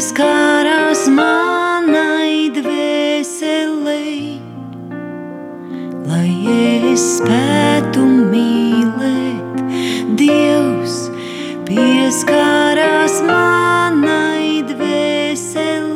Pieskārās 0.00 1.00
manai 1.12 2.48
dvēselei, 2.56 4.40
lai 6.08 6.30
es 6.88 7.04
spētu 7.18 8.06
mīlēt. 8.32 9.60
Dievs 10.16 10.96
pieskārās 11.68 13.20
manai 13.28 14.64
dvēselei, 14.72 15.89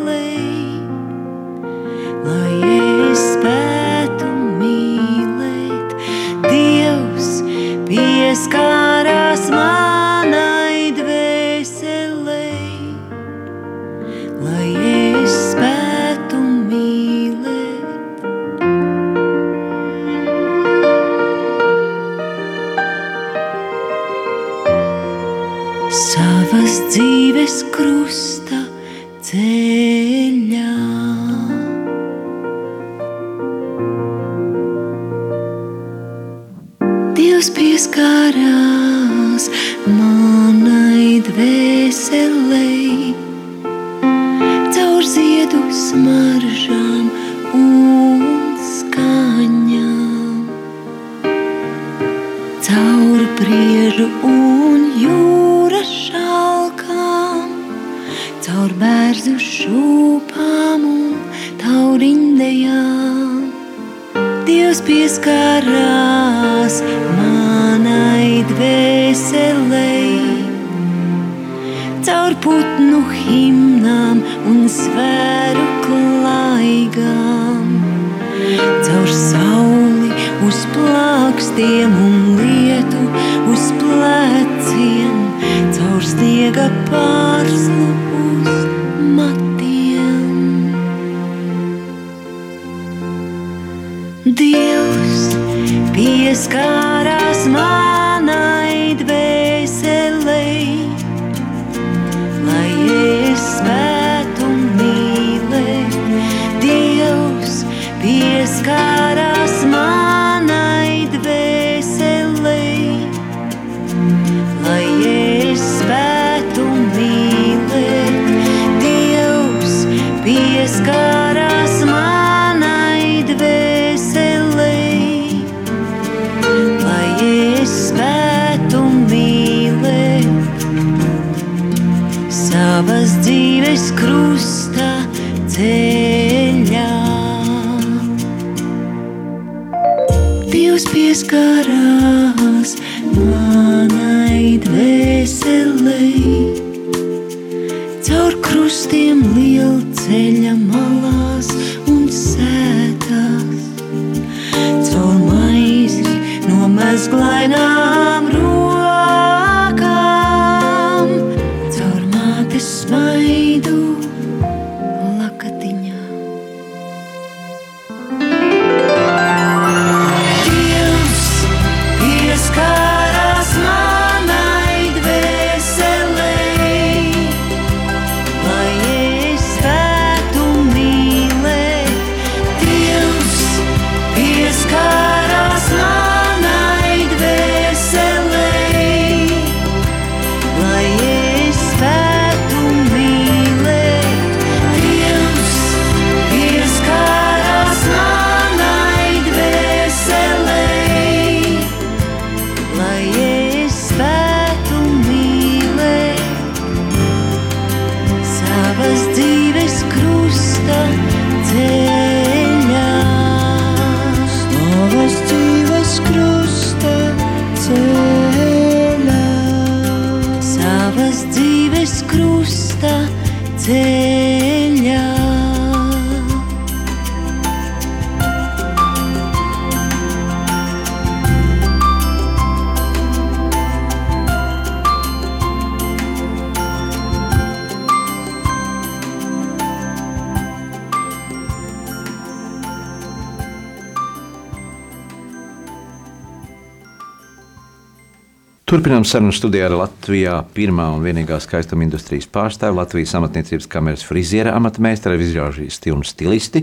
Turpinām 248.94 249.10
sarunu 249.10 249.32
studijā 249.34 249.64
ar 249.66 249.72
Latvijā 249.74 250.32
pirmā 250.54 250.84
un 250.94 251.00
vienīgā 251.02 251.40
skaistuma 251.42 251.82
industrijas 251.82 252.28
pārstāvi 252.30 252.76
Latvijas 252.78 253.16
amatniecības 253.18 253.66
kameras 253.66 254.04
friziera 254.06 254.52
amatmeistaru, 254.54 255.18
vizuālisti 255.18 255.90
un 255.90 256.04
stilisti, 256.06 256.62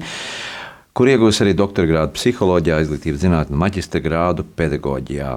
kur 0.95 1.11
iegūs 1.11 1.41
arī 1.43 1.51
doktora 1.59 1.89
grādu 1.89 2.15
psiholoģijā, 2.15 2.77
izglītības 2.85 3.19
zinātnē, 3.25 3.59
maģistra 3.65 3.99
grādu 4.05 4.45
pedagoģijā. 4.47 5.33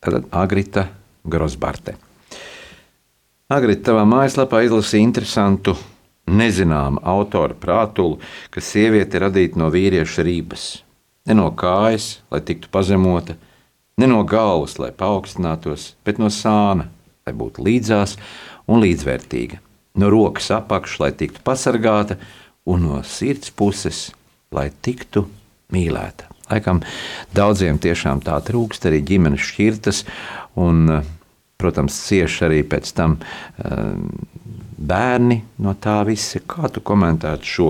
Tad 0.00 0.30
Agrita 0.40 0.86
Grosbarte. 1.28 1.98
Agrita, 3.52 3.90
tavā 3.90 4.06
mājaslapā 4.08 4.62
izlasīja 4.64 5.10
interesantu, 5.10 5.76
nezināmu 6.24 7.04
autora 7.04 7.52
prātulu, 7.52 8.16
ka 8.48 8.64
sieviete 8.64 9.20
radīta 9.26 9.60
no 9.60 9.68
vīrieša 9.76 10.24
rības. 10.24 10.70
Ne 11.28 11.36
no 11.36 11.52
kājas, 11.52 12.14
lai 12.32 12.40
tiktu 12.40 12.72
pazemota, 12.72 13.36
ne 14.00 14.08
no 14.08 14.22
galvas, 14.24 14.78
lai 14.80 14.90
paaugstinātos, 14.96 15.94
bet 16.06 16.20
no 16.22 16.30
sāna, 16.32 16.88
lai 17.26 17.34
būtu 17.36 17.64
līdzās 17.66 18.16
un 18.70 18.80
līdzvērtīga. 18.84 19.60
No 20.00 20.08
rokas 20.12 20.48
apakšas, 20.54 21.00
lai 21.02 21.12
tiktu 21.18 21.42
pasargāta, 21.44 22.16
un 22.64 22.86
no 22.86 23.00
sirds 23.04 23.52
puses, 23.52 24.08
lai 24.54 24.70
tiktu 24.82 25.26
mīlēta. 25.74 26.30
Laikam 26.50 26.80
daudziem 27.34 27.78
tiešām 27.78 28.22
tā 28.26 28.40
trūkst, 28.42 28.88
arī 28.88 29.02
ģimenes 29.06 29.44
šķirtas, 29.52 30.02
un, 30.58 31.02
protams, 31.60 31.98
cieši 32.08 32.46
arī 32.48 32.64
pēc 32.66 32.90
tam 32.96 33.18
bērni 34.80 35.40
no 35.62 35.76
tā 35.78 36.00
visa. 36.08 36.40
Kā 36.42 36.70
tu 36.72 36.82
komentētu 36.82 37.52
šo 37.54 37.68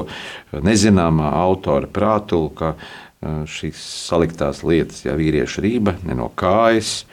nezināmā 0.64 1.32
autora 1.42 1.90
prātu, 1.90 2.46
ka 2.56 2.74
šīs 3.20 3.80
saliktās 4.08 4.62
lietas, 4.64 5.02
ja 5.04 5.16
vīrieša 5.18 5.64
rība 5.64 5.96
ne 6.06 6.16
no 6.16 6.30
kājas, 6.32 7.04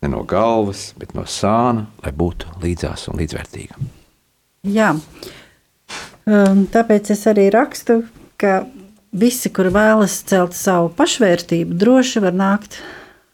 ne 0.00 0.08
no 0.12 0.22
galvas, 0.24 0.90
bet 1.00 1.12
no 1.16 1.26
sāna, 1.28 1.88
lai 2.04 2.14
būtu 2.16 2.60
līdzās 2.62 3.08
un 3.12 3.20
līdzvērtīga. 3.20 3.76
Jā, 4.70 4.94
Um, 6.30 6.66
tāpēc 6.68 7.10
es 7.14 7.24
arī 7.30 7.48
rakstu, 7.50 8.02
ka 8.38 8.66
visi, 9.10 9.50
kur 9.50 9.70
vēlas 9.72 10.20
celt 10.28 10.54
savu 10.54 10.90
pašvērtību, 10.94 11.74
droši 11.80 12.20
var 12.22 12.36
nākt 12.36 12.76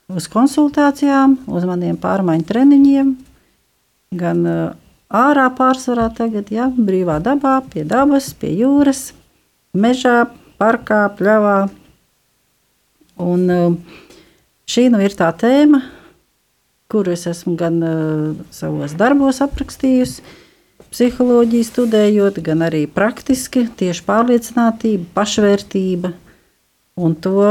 uz 0.08 0.28
konsultācijām, 0.30 1.34
uz 1.50 1.66
maniem 1.68 1.98
pārmaiņu 2.00 2.46
treniņiem, 2.46 3.10
gan 4.16 4.44
uh, 4.46 4.60
ārā 5.10 5.48
pārsvarā 5.58 6.06
tagad, 6.14 6.52
ja, 6.54 6.70
brīvā 6.70 7.18
dabā, 7.24 7.58
pie 7.72 7.84
dabas, 7.84 8.30
pie 8.38 8.54
jūras, 8.62 9.10
mežā, 9.76 10.30
parkā, 10.62 11.02
pļavā. 11.18 11.58
Un 13.22 13.46
uh, 13.48 13.76
šī 14.68 14.88
nu 14.92 15.00
ir 15.04 15.14
tā 15.16 15.30
tēma, 15.36 15.80
kuru 16.92 17.14
es 17.14 17.24
esmu 17.30 17.54
gan 17.58 17.78
uh, 17.80 18.34
savos 18.54 18.94
darbos 18.98 19.40
aprakstījusi, 19.44 20.22
psiholoģiju 20.92 21.66
studējot, 21.66 22.42
gan 22.44 22.62
arī 22.66 22.84
praktiski 22.90 23.66
tieši 23.76 24.04
pārliecinātība, 24.06 25.08
pašvērtība. 25.16 26.12
Un 26.96 27.16
to, 27.20 27.50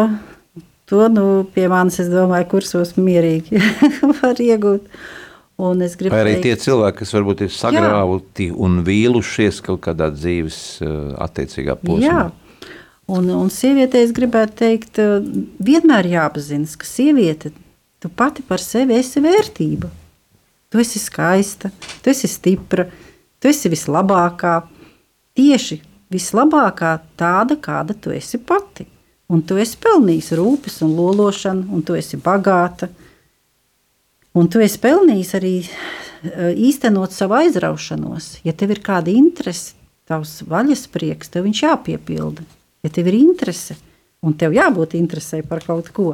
to 0.90 1.10
nu, 1.14 1.26
pie 1.54 1.68
manis, 1.70 2.00
es 2.02 2.10
domāju, 2.14 2.50
kursos 2.56 2.96
mierīgi 2.98 3.62
var 4.22 4.42
iegūt. 4.42 4.88
Un 5.66 5.84
es 5.86 5.94
gribu 5.96 6.12
Vai 6.12 6.24
arī 6.26 6.32
teikt, 6.36 6.46
tie 6.46 6.56
cilvēki, 6.66 6.98
kas 7.00 7.14
varbūt 7.16 7.46
ir 7.46 7.52
sagrauti 7.56 8.50
un 8.52 8.82
vīlušies 8.88 9.62
kaut 9.64 9.86
kādā 9.86 10.10
dzīves 10.12 10.58
uh, 10.84 11.14
attiecīgā 11.24 11.78
posmā. 11.80 12.04
Jā, 12.04 12.24
un, 13.06 13.30
un 13.30 13.52
sievietei 13.54 14.06
es 14.06 14.14
gribētu 14.16 14.58
teikt, 14.64 15.00
eh, 15.02 15.20
vienmēr 15.64 16.10
jāapzinās, 16.10 16.76
ka 16.80 16.88
sieviete, 16.90 17.52
tu 18.02 18.10
pati 18.10 18.46
par 18.46 18.62
sevi 18.62 18.98
esi 18.98 19.22
vērtība. 19.24 19.90
Tu 20.70 20.82
esi 20.82 21.00
skaista, 21.00 21.72
tu 22.02 22.12
esi 22.12 22.28
stipra, 22.28 22.88
tu 23.40 23.50
esi 23.50 23.70
vislabākā. 23.72 24.58
Tieši 25.36 25.80
vislabākā 26.12 26.98
tāda, 27.20 27.58
kāda 27.60 27.96
tu 28.00 28.12
esi 28.12 28.38
pati. 28.38 28.88
un 29.28 29.42
tu 29.42 29.56
esi 29.58 29.78
pelnījis 29.82 30.36
rūpes 30.38 30.84
un 30.86 30.92
lološanu, 30.94 31.64
un 31.74 31.82
tu 31.82 31.96
esi 31.98 32.18
bagāta. 32.22 32.92
Un 34.38 34.46
tu 34.54 34.60
esi 34.62 34.78
pelnījis 34.78 35.32
arī 35.34 35.54
eh, 35.64 36.54
īstenot 36.54 37.12
savu 37.16 37.34
aizraušanos. 37.40 38.42
Ja 38.46 38.54
tev 38.54 38.76
ir 38.76 38.84
kāda 38.86 39.10
interese, 39.10 39.74
tavs 40.06 40.44
vaļas 40.46 40.86
prieks, 40.94 41.32
tev 41.34 41.48
viņš 41.48 41.64
jāpiepilda. 41.66 42.46
Ja 42.86 42.92
tev 42.94 43.10
ir 43.10 43.18
interese, 43.18 43.74
un 44.22 44.36
tev 44.38 44.54
jābūt 44.54 44.94
interesē 45.00 45.40
par 45.42 45.64
kaut 45.66 45.90
ko. 45.96 46.12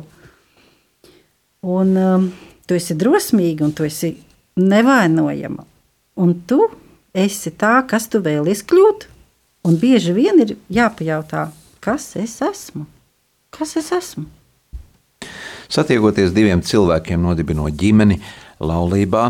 Un 1.67 1.97
um, 1.99 2.29
tu 2.63 2.77
esi 2.79 2.95
drosmīga, 2.95 3.65
un 3.67 3.73
tu 3.75 3.83
esi 3.83 4.13
nevainojama. 4.55 5.65
Un 6.23 6.31
tu 6.47 6.63
esi 7.11 7.51
tā, 7.59 7.81
kas 7.87 8.07
tu 8.07 8.21
vēlies 8.23 8.63
kļūt. 8.71 9.07
Un 9.67 9.75
bieži 9.77 10.15
vien 10.15 10.39
ir 10.41 10.55
jāpajautā, 10.71 11.49
kas 11.83 12.13
es 12.15 12.39
esmu. 12.41 12.87
Kas 13.51 13.75
es 13.75 13.91
esmu? 13.91 14.25
Satiekoties 15.71 16.31
diviem 16.31 16.63
cilvēkiem, 16.63 17.19
nodibinot 17.19 17.75
ģimeni 17.75 18.17
laulībā, 18.63 19.27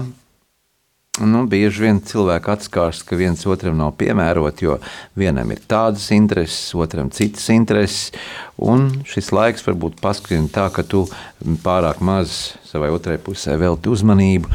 nu, 1.20 1.42
bieži 1.50 1.84
vien 1.84 2.00
cilvēki 2.00 2.52
atskārs, 2.54 3.02
ka 3.04 3.18
viens 3.20 3.44
otram 3.50 3.76
nav 3.80 3.94
piemērots, 4.00 4.64
jo 4.64 4.78
vienam 5.20 5.52
ir 5.52 5.60
tādas 5.70 6.08
intereses, 6.16 6.72
otram 6.78 7.12
citas 7.12 7.50
intereses. 7.52 8.14
Šis 9.12 9.32
laiks 9.36 9.66
varbūt 9.68 10.00
paskrien 10.02 10.48
tā, 10.52 10.70
ka 10.72 10.86
tu 10.88 11.04
pārāk 11.66 12.00
maz 12.06 12.56
savai 12.70 12.94
otrai 12.96 13.18
pusē 13.22 13.58
velti 13.60 13.92
uzmanību, 13.92 14.52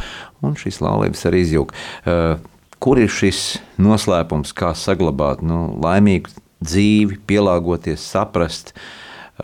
un 0.47 0.57
šis 0.57 0.81
laulības 0.85 1.27
arī 1.29 1.45
izjūg. 1.45 1.75
Uh, 2.07 2.39
kur 2.81 3.01
ir 3.01 3.13
šis 3.13 3.59
noslēpums, 3.83 4.55
kā 4.57 4.73
saglabāt 4.77 5.45
nu, 5.45 5.77
laimīgu 5.85 6.33
dzīvi, 6.65 7.21
pielāgoties, 7.29 8.01
saprast, 8.01 8.73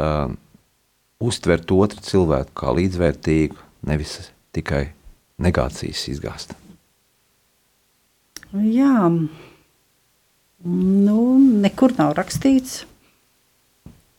uh, 0.00 0.32
uztvert 1.22 1.76
otru 1.76 2.00
cilvēku 2.08 2.56
kā 2.56 2.72
līdzvērtīgu, 2.80 3.60
nevis 3.92 4.18
tikai 4.56 4.88
negācijas 5.42 6.08
izgāzt. 6.12 6.61
Jā, 8.53 9.09
nu, 10.62 11.20
nekur 11.64 11.94
nav 11.96 12.12
rakstīts, 12.18 12.82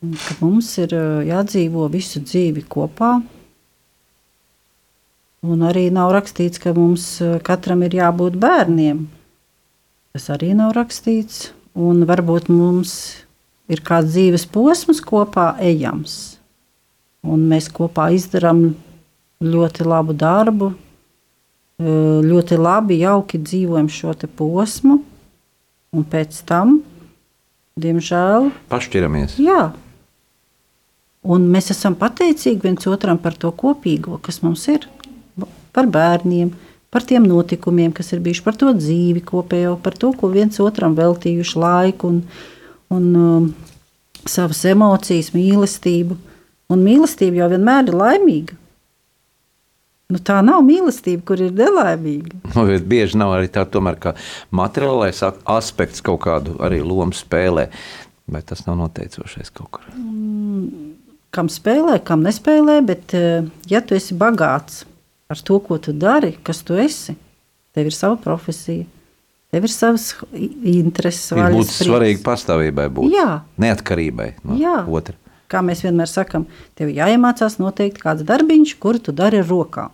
ka 0.01 0.37
mums 0.41 0.71
ir 0.81 0.95
jādzīvo 1.29 1.85
visu 1.93 2.23
dzīvi 2.23 2.65
kopā. 2.65 3.13
Un 5.43 5.65
arī 5.67 5.89
nav 5.93 6.13
rakstīts, 6.15 6.61
ka 6.63 6.73
mums 6.73 7.05
katram 7.45 7.83
ir 7.85 7.97
jābūt 7.99 8.39
bērniem. 8.41 9.05
Tas 10.15 10.29
arī 10.33 10.53
nav 10.57 10.73
rakstīts. 10.77 11.51
Un 11.73 12.05
varbūt 12.09 12.49
mums 12.53 12.93
ir 13.69 13.81
kāds 13.85 14.13
dzīves 14.13 14.45
posms 14.53 15.01
kopā 15.03 15.55
ejams 15.61 16.33
un 17.23 17.45
mēs 17.49 17.69
kopā 17.73 18.09
izdarām 18.15 18.73
ļoti 19.43 19.87
labu 19.87 20.15
darbu, 20.15 20.73
ļoti 21.81 22.57
labi, 22.59 22.99
jauki 23.01 23.39
dzīvojam 23.41 23.89
šo 23.89 24.13
posmu, 24.37 24.99
un 25.93 26.03
pēc 26.03 26.43
tam, 26.45 26.81
diemžēl, 27.79 28.51
pašķiramies. 28.69 29.39
Jā. 29.41 29.73
Un 31.23 31.47
mēs 31.47 31.71
esam 31.71 31.95
pateicīgi 31.95 32.61
viens 32.61 32.87
otram 32.87 33.17
par 33.17 33.33
to 33.39 33.51
kopīgo, 33.51 34.19
kas 34.21 34.41
mums 34.43 34.67
ir, 34.67 34.87
par 35.71 35.87
bērniem, 35.87 36.51
par 36.91 37.05
tiem 37.07 37.23
notikumiem, 37.25 37.93
kas 37.95 38.11
ir 38.13 38.21
bijuši, 38.21 38.43
par 38.43 38.57
to 38.59 38.73
dzīvi 38.75 39.23
kopējo, 39.25 39.77
par 39.81 39.95
to, 39.97 40.11
ko 40.13 40.29
viens 40.29 40.59
otram 40.61 40.97
veltījuši 40.97 41.61
laiku 41.63 42.11
un, 42.11 42.19
un 42.93 43.07
um, 43.17 43.47
savas 44.29 44.61
emocijas, 44.69 45.31
mīlestību. 45.33 46.19
Un 46.73 46.83
mīlestība 46.85 47.41
jau 47.41 47.49
vienmēr 47.53 47.89
ir 47.89 47.97
laimīga. 47.97 48.59
Nu, 50.13 50.19
tā 50.21 50.37
nav 50.45 50.61
mīlestība, 50.65 51.23
kur 51.31 51.41
ir 51.41 51.53
nelaimīga. 51.57 52.37
Nu, 52.53 52.67
bieži 52.85 53.17
nav 53.17 53.33
arī 53.39 53.49
tā, 53.53 53.63
tomēr, 53.65 53.97
ka 53.97 54.13
materiālais 54.53 55.23
aspekts 55.25 56.03
kaut 56.05 56.21
kādu 56.27 56.57
arī 56.61 56.83
lomu 56.85 57.15
spēlē. 57.17 57.69
Vai 58.29 58.41
tas 58.45 58.61
nav 58.67 58.77
noteicošais 58.79 59.49
kaut 59.55 59.71
kur? 59.73 59.87
Mm, 59.97 60.93
kam 61.33 61.49
spēlē, 61.51 61.97
kam 62.05 62.21
nespēlē, 62.23 62.77
bet 62.85 63.15
eh, 63.17 63.47
ja 63.71 63.81
tu 63.81 63.97
esi 63.97 64.15
bagāts 64.15 64.83
ar 65.33 65.41
to, 65.41 65.57
ko 65.65 65.79
tu 65.81 65.95
dari, 65.97 66.35
kas 66.45 66.61
tu 66.67 66.77
esi, 66.77 67.17
tev 67.73 67.89
ir 67.89 67.97
sava 67.97 68.19
profesija. 68.21 68.85
Tev 69.53 69.67
ir 69.67 69.73
savas 69.73 70.07
intereses. 70.33 71.33
Ir 71.33 71.57
būtu 71.57 71.73
svarīgi 71.73 72.23
pastāvībai, 72.25 72.87
būt 72.93 73.13
Jā. 73.13 73.43
neatkarībai 73.61 74.31
no 74.45 74.57
Jā. 74.57 74.79
otra 74.89 75.17
kā 75.53 75.61
mēs 75.65 75.83
vienmēr 75.85 76.09
sakām, 76.09 76.47
tev 76.77 76.91
jāiemācās 76.93 77.59
noteikti 77.61 78.01
kāds 78.03 78.25
darbiņš, 78.27 78.77
kuru 78.81 79.01
tu 79.03 79.15
dari 79.15 79.41
ar 79.43 79.49
rokām. 79.49 79.93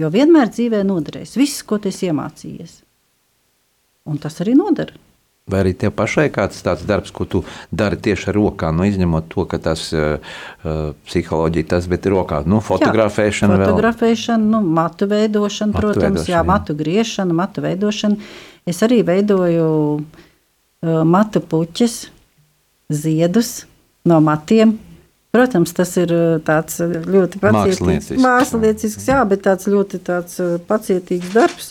Jo 0.00 0.08
vienmēr 0.12 0.48
dzīvē 0.52 0.82
noderēs 0.88 1.36
viss, 1.36 1.64
ko 1.66 1.78
tu 1.78 1.90
esi 1.92 2.08
iemācījies. 2.08 2.78
Un 4.08 4.18
tas 4.22 4.40
arī 4.42 4.54
nodara. 4.58 4.96
Vai 5.50 5.58
arī 5.64 5.72
tev 5.74 5.90
pašai 5.98 6.28
kāds 6.30 6.60
tāds 6.62 6.84
darbs, 6.86 7.10
ko 7.10 7.24
tu 7.26 7.40
dari 7.74 7.96
tieši 7.98 8.28
ar 8.30 8.36
rokām, 8.38 8.76
nu, 8.78 8.86
izņemot 8.86 9.26
to, 9.32 9.42
ka 9.50 9.58
tas 9.62 9.88
uh, 9.90 10.36
psiholoģija, 11.08 11.66
tas 11.74 11.88
ir 11.90 12.08
rokā. 12.14 12.44
Nu, 12.46 12.60
fotografēšana, 12.62 13.56
jā, 13.58 13.66
fotografēšana 13.66 14.50
nu, 14.52 14.60
matu 14.78 15.08
veidošana, 15.10 15.74
matu 15.74 15.82
protams, 15.82 16.20
veidošana, 16.20 16.30
jā, 16.30 16.44
matu 16.46 16.76
griešana, 16.78 17.36
matu 17.42 17.66
veidošana. 17.66 18.30
Es 18.70 18.84
arī 18.86 19.00
veidoju 19.08 19.66
uh, 19.98 21.02
matu 21.10 21.42
puķus, 21.42 21.98
ziedus, 23.02 23.52
no 24.06 24.22
matiem. 24.22 24.78
Protams, 25.32 25.72
tas 25.72 25.94
ir 25.96 26.10
uh, 26.12 26.36
tāds 26.44 26.76
uh, 26.84 26.90
ļoti 26.92 27.40
pacietīgs, 27.40 28.10
māksliniecisks, 28.20 29.06
jā, 29.08 29.22
bet 29.28 29.46
tāds 29.46 29.64
ļoti 29.72 30.00
tāds 30.04 30.36
uh, 30.44 30.58
pacietīgs 30.68 31.32
darbs. 31.32 31.70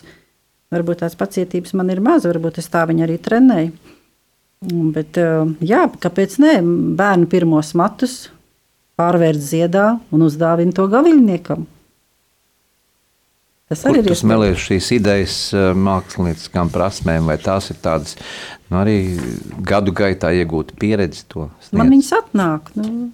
Varbūt 0.74 1.03
tās 1.03 1.14
pacietības 1.20 1.76
man 1.78 1.91
ir 1.93 2.01
maz, 2.01 2.26
varbūt 2.26 2.57
es 2.57 2.72
tā 2.74 2.88
viņu 2.89 3.03
arī 3.05 3.20
trenēju. 3.22 3.74
Bet, 4.95 5.18
jā, 5.66 5.82
kāpēc 5.99 6.38
ne? 6.39 6.51
Bērnu 6.95 7.28
pirmos 7.28 7.74
matus 7.76 8.14
pārvērt 8.95 9.41
ziedā 9.41 9.88
un 10.14 10.24
uzdāvina 10.24 10.72
to 10.78 10.86
gaviļniekam. 10.88 11.66
Tas 13.68 13.84
arī 13.89 14.03
ir. 14.03 14.12
Tas 14.14 14.24
melīs 14.28 14.64
šīs 14.64 14.91
idejas 14.95 15.38
mākslinieckām 15.76 16.72
prasmēm, 16.72 17.28
vai 17.28 17.39
tās 17.41 17.68
ir 17.74 17.82
tādas 17.84 18.16
nu, 18.70 18.80
arī 18.80 18.97
gadu 19.68 19.91
gaitā 19.97 20.32
iegūta 20.39 20.78
pieredze. 20.80 21.26
Man 21.76 21.91
viņas 21.91 22.14
atnāk. 22.22 22.72
Nu. 22.80 23.09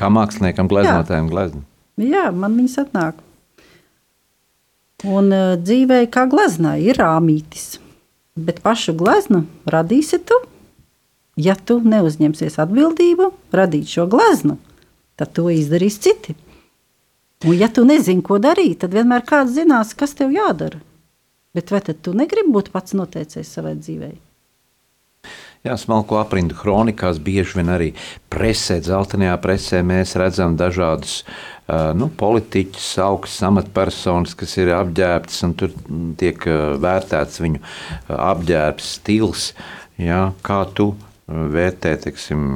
Kā 0.00 0.08
māksliniekam, 0.12 0.68
gleznotājiem, 0.70 1.28
glezna. 1.28 1.64
Jā, 2.00 2.30
man 2.32 2.56
viņas 2.56 2.78
atnāk. 2.86 3.18
Un 5.04 5.32
uh, 5.32 5.56
dzīvē 5.60 6.02
kā 6.12 6.26
gleznā 6.28 6.74
ir 6.80 6.98
rāmītis, 7.00 7.78
bet 8.36 8.60
pašu 8.64 8.94
gleznu 8.96 9.44
radīsi 9.68 10.20
tu. 10.24 10.36
Ja 11.40 11.54
tu 11.56 11.78
neuzņemsies 11.80 12.58
atbildību 12.60 13.30
radīt 13.56 13.88
šo 13.88 14.04
gleznu, 14.10 14.58
tad 15.16 15.32
to 15.36 15.48
izdarīs 15.52 16.00
citi. 16.02 16.34
Un 17.48 17.56
ja 17.56 17.70
tu 17.72 17.86
nezini, 17.88 18.20
ko 18.24 18.36
darīt, 18.42 18.82
tad 18.82 18.92
vienmēr 18.92 19.24
kāds 19.28 19.54
zinās, 19.56 19.94
kas 19.96 20.12
tev 20.16 20.34
jādara. 20.34 20.82
Bet 21.56 21.72
vai 21.72 21.80
tu 21.80 22.12
negribi 22.16 22.52
būt 22.52 22.68
pats 22.74 22.92
noteicējis 22.96 23.54
savai 23.56 23.78
dzīvei? 23.78 24.18
Jā, 25.60 25.74
smalko 25.76 26.16
aprindu 26.16 26.56
kronikās 26.56 27.18
bieži 27.20 27.58
vien 27.58 27.68
arī 27.68 27.90
presē, 28.32 28.78
dzeltenajā 28.80 29.34
presē 29.44 29.82
mēs 29.84 30.14
redzam 30.16 30.54
dažādus 30.56 31.18
nu, 32.00 32.08
politiķus, 32.22 32.86
augstas 33.04 33.44
amatpersonas, 33.50 34.32
kas 34.40 34.56
ir 34.56 34.72
apģērbtas 34.72 35.44
un 35.44 35.52
tur 35.60 35.76
tiek 36.16 36.48
vērtēts 36.80 37.44
viņu 37.44 37.60
apģērbs 38.08 38.88
stils. 38.96 39.50
Jā, 40.00 40.30
kā 40.40 40.62
tu 40.72 40.94
vērtē 41.28 41.92
teksim, 42.08 42.50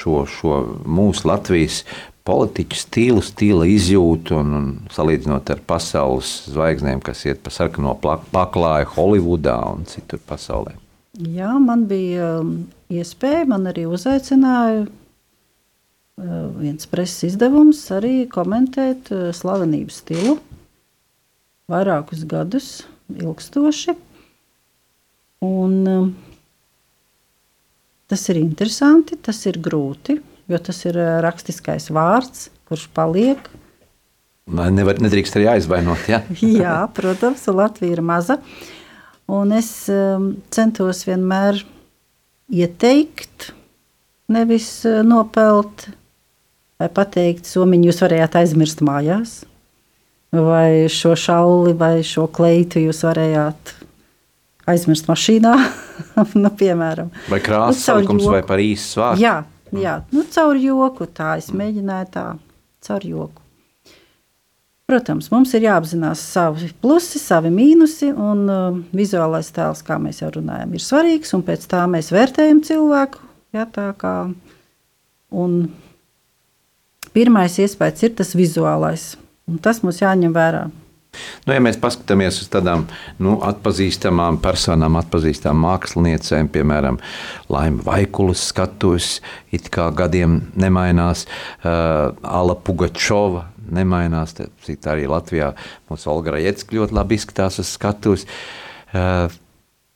šo, 0.00 0.24
šo 0.24 0.64
mūsu 0.88 1.28
Latvijas 1.28 1.82
politiķu 2.24 2.84
stilu, 2.86 3.20
stila 3.20 3.68
izjūtu 3.68 4.40
un, 4.40 4.54
un 4.56 4.76
salīdzinot 4.96 5.52
ar 5.52 5.60
pasaules 5.68 6.38
zvaigznēm, 6.48 7.04
kas 7.04 7.26
iet 7.28 7.44
pa 7.44 7.52
sarkano 7.52 7.98
paklāju 8.00 8.94
Holivudā 8.96 9.60
un 9.74 9.84
citur 9.84 10.24
pasaulē? 10.24 10.80
Jā, 11.20 11.52
man 11.60 11.84
bija 11.90 12.38
um, 12.40 12.54
iespēja, 12.92 13.44
man 13.50 13.68
arī 13.68 13.84
uzaicināja 13.90 14.86
uh, 14.86 16.46
viens 16.56 16.88
preses 16.90 17.32
izdevums 17.32 17.82
arī 17.92 18.24
komentēt 18.30 19.12
uh, 19.12 19.28
slavenības 19.36 20.00
stilu 20.04 20.38
vairākus 21.70 22.24
gadus 22.30 22.70
ilgstoši. 23.12 23.94
Un, 25.44 25.76
um, 25.88 26.10
tas 28.10 28.26
ir 28.32 28.40
interesanti, 28.40 29.20
tas 29.20 29.44
ir 29.50 29.60
grūti 29.62 30.18
jo 30.50 30.58
tas 30.58 30.84
ir 30.88 30.98
eh, 30.98 31.16
rakstiskais 31.24 31.90
vārds, 31.94 32.48
kurš 32.68 32.88
paliek. 32.96 33.50
Nevar, 34.50 34.98
nedrīkst 35.02 35.36
arī 35.38 35.48
aizvainot. 35.52 36.06
Ja? 36.10 36.22
Jā, 36.62 36.76
protams, 36.94 37.46
Latvija 37.54 37.98
ir 37.98 38.04
maza. 38.04 38.40
Un 39.30 39.54
es 39.54 39.70
um, 39.92 40.32
centos 40.50 41.04
vienmēr 41.06 41.60
ieteikt 42.50 43.52
nevis 44.30 44.84
eh, 44.84 45.02
nopelt, 45.06 45.88
vai 46.80 46.88
pateikt, 46.94 47.48
somiņu 47.50 47.90
jūs 47.90 48.02
varējāt 48.04 48.38
aizmirst 48.40 48.82
mājās, 48.86 49.40
vai 50.30 50.86
šo 50.92 51.16
šauli 51.18 51.74
vai 51.78 52.00
šo 52.06 52.28
kleitu 52.30 52.82
jūs 52.84 53.02
varējāt 53.06 53.74
aizmirst 54.70 55.10
mašīnā, 55.10 55.54
nu, 56.42 56.52
piemēram. 56.62 57.10
Vai 57.30 57.42
Nu, 57.74 57.80
caur 57.82 57.82
salikums, 57.82 58.28
vai 58.30 58.44
par 58.46 58.62
īsu 58.62 59.02
vārdu? 59.02 59.24
Jā, 59.24 59.36
jā. 59.74 59.98
Nu, 60.14 60.24
caur 60.30 60.58
joku 60.60 61.10
tā 61.10 61.34
es 61.40 61.50
mēģināju 61.54 62.10
tā, 62.14 62.26
caur 62.86 63.06
joku. 63.06 63.39
Protams, 64.90 65.28
mums 65.30 65.52
ir 65.54 65.68
jāapzinās 65.68 66.18
savi 66.32 66.72
plusi, 66.82 67.20
savi 67.22 67.46
mīnusi, 67.54 68.08
un 68.10 68.40
uh, 68.50 68.78
vizuālais 68.96 69.52
tēls, 69.54 69.84
kā 69.86 70.00
mēs 70.02 70.18
jau 70.18 70.32
runājam, 70.34 70.72
ir 70.74 70.82
svarīgs, 70.82 71.30
un 71.36 71.44
pēc 71.46 71.68
tā 71.70 71.84
mēs 71.86 72.08
vērtējam 72.10 72.58
cilvēku. 72.66 73.22
Tā 73.54 73.84
kā, 73.98 74.14
pirmais 77.14 77.58
iespējas 77.62 78.02
ir 78.08 78.16
tas 78.18 78.34
vizuālais, 78.34 79.12
un 79.46 79.62
tas 79.62 79.78
mums 79.86 80.02
jāņem 80.02 80.34
vērā. 80.34 80.64
Nu, 81.46 81.54
ja 81.54 81.62
mēs 81.62 81.78
paskatāmies 81.78 82.42
uz 82.42 82.50
tādām 82.50 82.84
nu, 83.22 83.36
atpazīstamām 83.46 84.40
personām, 84.42 84.98
atpazīstamām 84.98 85.64
māksliniecēm, 85.68 86.50
piemēram, 86.54 86.98
Laima 87.50 87.86
Vaikulas 87.86 88.42
skatuves, 88.50 89.16
it 89.54 89.70
kā 89.74 89.88
gadiem 89.94 90.40
nemainās, 90.58 91.26
uh, 91.26 92.10
Ala 92.26 92.58
Pugačova 92.58 93.46
nemainās, 93.74 94.34
cik 94.66 94.88
arī 94.90 95.06
Latvijā 95.10 95.52
mums 95.90 96.06
Olga 96.10 96.36
Rajecka 96.36 96.76
ļoti 96.76 96.96
labi 96.96 97.18
izskatās 97.20 97.60
uz 97.62 97.70
skatuves. 97.74 98.26
Uh, 98.90 99.32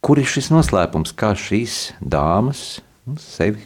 kur 0.05 0.21
ir 0.21 0.29
šis 0.29 0.51
noslēpums, 0.53 1.15
kā 1.17 1.33
šīs 1.39 1.95
dāmas 2.01 2.83
nu, 3.09 3.17
sevi 3.21 3.65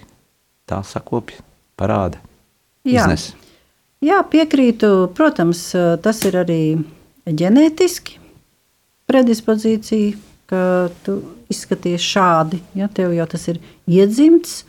tā 0.68 0.80
sakopja, 0.86 1.42
parāda, 1.78 2.20
Jā. 2.86 3.02
iznes? 3.02 3.32
Jā, 4.04 4.20
piekrītu. 4.22 5.08
Protams, 5.18 5.72
tas 6.04 6.20
ir 6.28 6.36
arī 6.38 6.62
ģenētiski 7.26 8.20
predispozīcija, 9.08 10.14
ka 10.48 10.60
tu 11.04 11.18
izskaties 11.52 12.04
šādi. 12.04 12.60
Ja, 12.78 12.88
tev 12.92 13.14
jau 13.16 13.26
tas 13.28 13.48
ir 13.50 13.60
iedzimts, 13.88 14.62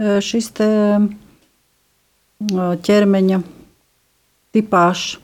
eh, 0.00 0.18
šis 0.22 0.50
eh, 0.62 1.06
ķermeņa 2.88 3.42
tipāžs. 4.56 5.20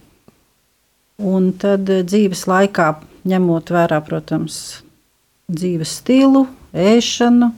Un 1.22 1.50
tad 1.58 1.90
eh, 1.90 2.04
dzīves 2.06 2.46
laikā, 2.50 2.92
ņemot 3.28 3.74
vērā, 3.74 3.98
protams, 4.06 4.60
dzīves 5.52 5.98
stilu, 6.00 6.46
ēšanu, 6.72 7.52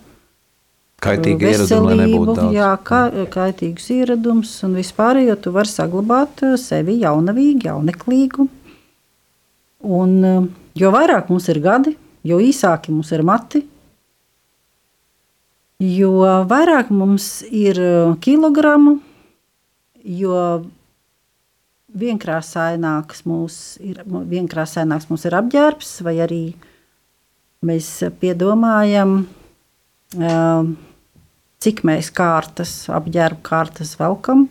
lai 1.04 1.16
nebūtu 1.20 1.44
veselību, 1.44 2.34
jā, 2.54 2.70
ka, 2.86 3.00
kaitīgus 3.32 3.90
ieradumus 3.92 4.52
un 4.64 4.76
vispārējo 4.78 5.36
tu 5.42 5.52
vari 5.54 5.70
saglabāt 5.70 6.44
eh, 6.46 6.56
sevi 6.60 6.98
jaunavīgu, 7.02 7.66
jauneklīgu. 7.68 8.48
Un, 9.84 10.14
eh, 10.24 10.46
jo 10.80 10.92
vairāk 10.94 11.28
mums 11.32 11.48
ir 11.52 11.60
gadi, 11.64 11.96
jo 12.24 12.40
īsāki 12.40 12.94
mums 12.94 13.12
ir 13.12 13.24
mati, 13.26 13.64
jo 15.84 16.14
vairāk 16.48 16.92
mums 16.94 17.42
ir 17.50 17.80
eh, 17.80 18.14
kilogramu, 18.24 18.98
jo 20.04 20.38
vienkrāsaināks 21.94 23.24
mums 23.28 23.58
ir, 23.82 24.00
vienkrāsaināks 24.06 25.08
mums 25.10 25.26
ir 25.28 25.36
apģērbs, 25.38 25.92
vai 26.06 26.16
arī 26.24 26.42
mēs 27.64 27.88
piedomājam, 28.20 29.26
eh, 30.18 30.72
cik 31.64 31.84
mēs 31.86 32.10
kārtas, 32.12 32.74
apģērba 32.92 33.40
kārtas 33.46 33.94
velkam. 34.00 34.48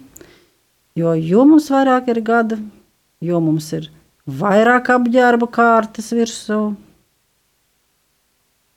Jo, 0.96 1.14
jo 1.18 1.44
mums 1.46 1.70
vairāk 1.74 2.10
ir 2.14 2.22
gada, 2.22 2.58
jo 3.22 3.40
mums 3.42 3.72
ir 3.74 3.90
vairāk 4.30 4.90
apģērba 4.94 5.50
kārtas 5.52 6.12
virsū 6.14 6.76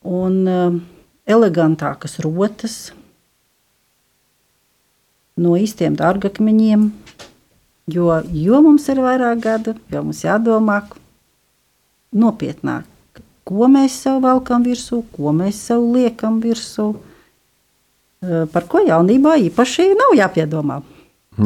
un 0.07 0.37
uh, 0.47 0.79
elegantākas 1.27 2.21
rotas 2.25 2.77
no 5.37 5.57
īstiem 5.59 5.97
dārgakmeņiem. 5.99 6.89
Jo, 7.87 8.11
jo 8.34 8.61
mums 8.64 8.89
ir 8.91 8.99
vairāk 8.99 9.43
gada, 9.45 9.76
jo 9.93 10.01
mums 10.03 10.24
jādomā 10.24 10.80
nopietnāk, 12.16 12.87
ko 13.47 13.68
mēs 13.70 14.01
sev 14.03 14.18
velkam 14.24 14.64
virsū, 14.66 15.05
ko 15.14 15.30
mēs 15.37 15.61
sev 15.68 15.84
liekam 15.95 16.41
virsū. 16.43 16.89
Par 18.51 18.66
ko 18.66 18.80
jaunībā 18.82 19.37
īpaši 19.47 19.93
nav 19.95 20.16
jāpiedomā. 20.18 20.80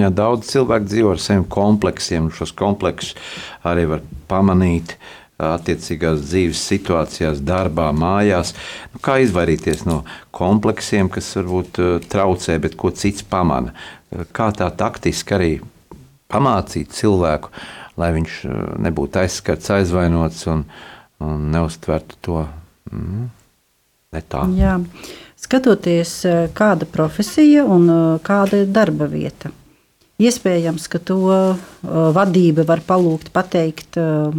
Jā, 0.00 0.08
daudz 0.14 0.46
cilvēku 0.48 0.86
dzīvo 0.86 1.10
ar 1.12 1.20
saviem 1.20 1.44
kompleksiem. 1.50 2.30
un 2.30 2.32
Šos 2.32 2.54
kompleksus 2.56 3.16
arī 3.66 3.88
var 3.90 4.04
pamanīt 4.30 4.94
attiecīgās 5.40 6.22
dzīves 6.22 6.62
situācijās, 6.70 7.42
darbā, 7.44 7.90
mājās. 7.96 8.54
Nu, 8.94 9.00
kā 9.04 9.18
izvairīties 9.24 9.84
no 9.88 10.04
kompleksiem, 10.36 11.10
kas 11.12 11.28
varbūt 11.36 11.82
traucē, 12.12 12.56
bet 12.62 12.78
ko 12.80 12.94
cits 12.96 13.26
pamana? 13.26 13.74
Kā 14.32 14.48
tā 14.56 14.70
taktiski 14.72 15.36
arī 15.36 15.52
pamācīt 16.30 16.94
cilvēku, 16.96 17.52
lai 18.00 18.12
viņš 18.16 18.40
ā, 18.46 18.56
nebūtu 18.86 19.22
aizskarts, 19.22 19.72
aizvainots 19.76 20.46
un, 20.52 20.64
un 21.22 21.48
neuztvertu 21.54 22.20
to 22.24 22.44
mm, 22.90 23.30
ne 24.16 24.24
tā. 24.30 24.44
Jā. 24.58 24.78
Skatoties, 25.40 26.18
eh, 26.28 26.44
kāda 26.54 26.88
profesija 26.90 27.64
un 27.64 27.88
eh, 27.88 28.20
kāda 28.26 28.64
ir 28.64 28.70
darba 28.74 29.08
vieta. 29.10 29.54
Iespējams, 30.20 30.84
ka 30.92 31.00
to 31.00 31.18
eh, 31.32 31.60
vadība 32.12 32.66
var 32.68 32.82
palūgt 32.84 33.30
pateikt 33.32 33.96
eh, 33.96 34.34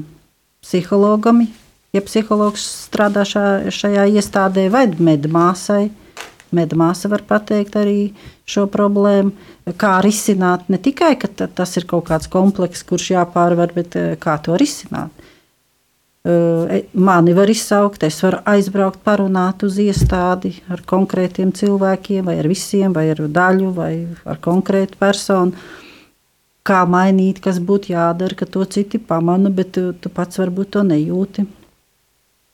psihologam, 0.62 1.42
ja 1.96 2.04
psihologs 2.06 2.68
strādā 2.86 3.26
šā, 3.26 3.46
šajā 3.74 4.06
iestādē, 4.14 4.68
vai 4.74 4.86
medmāsai. 4.94 5.90
Medmāsa 6.52 7.10
var 7.12 7.24
pateikt 7.28 7.76
arī 7.80 8.12
šo 8.46 8.66
problēmu, 8.72 9.32
kā 9.80 9.98
risināt. 10.04 10.68
Ne 10.70 10.78
tikai, 10.78 11.16
ka 11.20 11.28
ta- 11.28 11.48
tas 11.48 11.78
ir 11.78 11.86
kaut 11.88 12.06
kāds 12.10 12.30
komplekss, 12.30 12.84
kurš 12.84 13.12
jāpārvar, 13.16 13.74
bet 13.74 13.96
eh, 13.96 14.16
kā 14.20 14.36
to 14.44 14.58
risināt. 14.60 15.10
Eh, 16.24 16.84
Mani 16.94 17.34
var 17.34 17.50
izsaukt, 17.50 18.04
es 18.04 18.20
varu 18.22 18.42
aizbraukt, 18.46 19.00
parunāt 19.04 19.64
uz 19.66 19.80
iestādi 19.82 20.54
ar 20.70 20.84
konkrētiem 20.86 21.54
cilvēkiem, 21.56 22.26
vai 22.26 22.38
ar 22.38 22.50
visiem, 22.52 22.94
vai 22.94 23.08
ar 23.10 23.24
daļu, 23.26 23.72
vai 23.74 24.08
ar 24.26 24.38
konkrētu 24.38 25.00
personu. 25.02 25.54
Kā 26.62 26.84
mainīt, 26.86 27.40
kas 27.42 27.58
būtu 27.58 27.96
jādara, 27.96 28.38
ka 28.38 28.46
to 28.46 28.66
citi 28.70 29.00
pamana, 29.00 29.50
bet 29.50 29.72
tu, 29.74 29.94
tu 29.94 30.10
pats 30.14 30.38
varbūt 30.38 30.76
to 30.76 30.84
nejūti. 30.86 31.48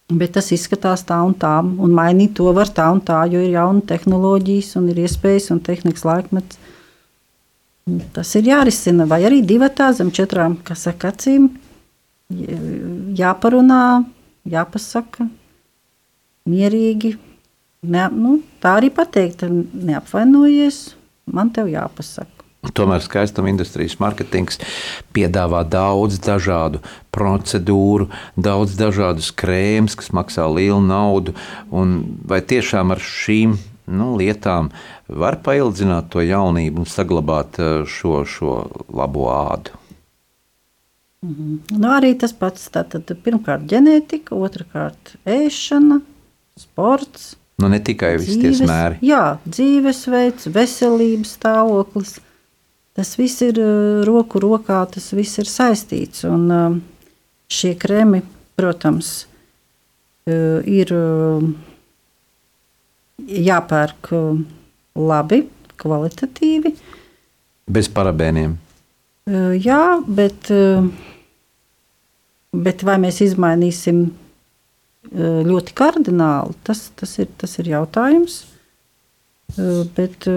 Bet 0.07 0.37
tas 0.37 0.53
izskatās 0.55 1.01
tā 1.03 1.17
un 1.27 1.33
tā, 1.35 1.57
un 1.59 1.91
mainīt 1.91 2.37
to 2.39 2.47
var 2.55 2.69
tā 2.71 2.85
un 2.95 3.01
tā, 3.03 3.25
jo 3.27 3.41
ir 3.43 3.57
jauna 3.57 3.83
tehnoloģijas, 3.89 4.77
un 4.79 4.87
ir 4.93 5.01
iespējas 5.03 5.49
un 5.51 5.59
tehnikas 5.59 6.05
laikmets. 6.07 6.59
Tas 8.15 8.31
ir 8.39 8.47
jārisina, 8.47 9.07
vai 9.07 9.21
arī 9.27 9.41
divi 9.43 9.67
tā 9.75 9.89
zem 9.95 10.11
četrām, 10.15 10.55
acīm 10.63 11.49
jāparunā, 13.19 13.83
jāpasaka 14.47 15.27
mierīgi. 16.47 17.17
Ne, 17.87 18.07
nu, 18.11 18.39
tā 18.63 18.77
arī 18.79 18.89
pateikt, 18.91 19.43
neapvainojies, 19.47 20.81
man 21.31 21.51
tev 21.55 21.67
jāpasaka. 21.71 22.36
Tomēr 22.75 23.03
skaistuma 23.05 23.51
industrijas 23.51 23.97
mārketings 24.01 24.59
piedāvā 25.15 25.63
daudz 25.67 26.19
dažādu 26.23 26.81
procedūru, 27.15 28.09
daudz 28.35 28.75
dažādus 28.79 29.31
krēmus, 29.31 29.95
kas 29.99 30.11
maksā 30.15 30.47
lielu 30.51 30.81
naudu. 30.83 31.35
un 31.71 31.97
Vai 32.27 32.41
tiešām 32.41 32.91
ar 32.91 32.99
šīm 32.99 33.57
nu, 33.87 34.13
lietām 34.19 34.71
var 35.07 35.39
paildzināt 35.43 36.09
to 36.11 36.23
jaunību 36.25 36.83
un 36.83 36.89
saglabāt 36.89 37.59
eh, 37.59 37.83
šo, 37.87 38.23
šo 38.27 38.59
labo 38.91 39.29
ādu? 39.31 39.77
Nu, 41.27 41.87
arī 41.95 42.13
tas 42.19 42.33
pats. 42.37 42.67
Tātad, 42.71 43.09
pirmkārt, 43.25 43.65
ģenētika, 43.69 44.37
otrkārt, 44.37 45.15
ēšana, 45.25 45.99
sports. 46.59 47.33
Nu, 47.57 47.71
ne 47.73 47.79
tikai 47.81 48.13
visi 48.21 48.37
tie 48.43 48.51
smēri. 48.53 48.99
jā, 49.01 49.39
dzīvesveids, 49.49 50.45
veselības 50.53 51.33
stāvoklis. 51.39 52.17
Tas 52.97 53.13
viss 53.19 53.43
ir 53.45 53.59
uh, 53.61 54.01
roku 54.07 54.41
rokā, 54.41 54.79
tas 54.89 55.11
viss 55.13 55.37
ir 55.37 55.45
saistīts. 55.45 56.23
Un 56.25 56.45
uh, 56.49 56.77
šie 57.53 57.75
kremi, 57.77 58.23
protams, 58.57 59.11
uh, 60.25 60.65
ir 60.65 60.93
jāpērk 63.27 64.09
labi, 64.97 65.39
kvalitatīvi. 65.77 66.71
Bez 67.69 67.89
parabēniem. 67.93 68.53
Jā, 69.59 69.81
bet, 70.07 70.47
bet 72.55 72.83
vai 72.87 72.95
mēs 73.03 73.17
izmainīsim 73.25 74.03
ļoti 75.49 75.75
kardināli, 75.75 76.55
tas, 76.63 76.85
tas, 76.95 77.17
ir, 77.19 77.27
tas 77.41 77.57
ir 77.59 77.71
jautājums. 77.73 78.37
Bet 79.97 80.29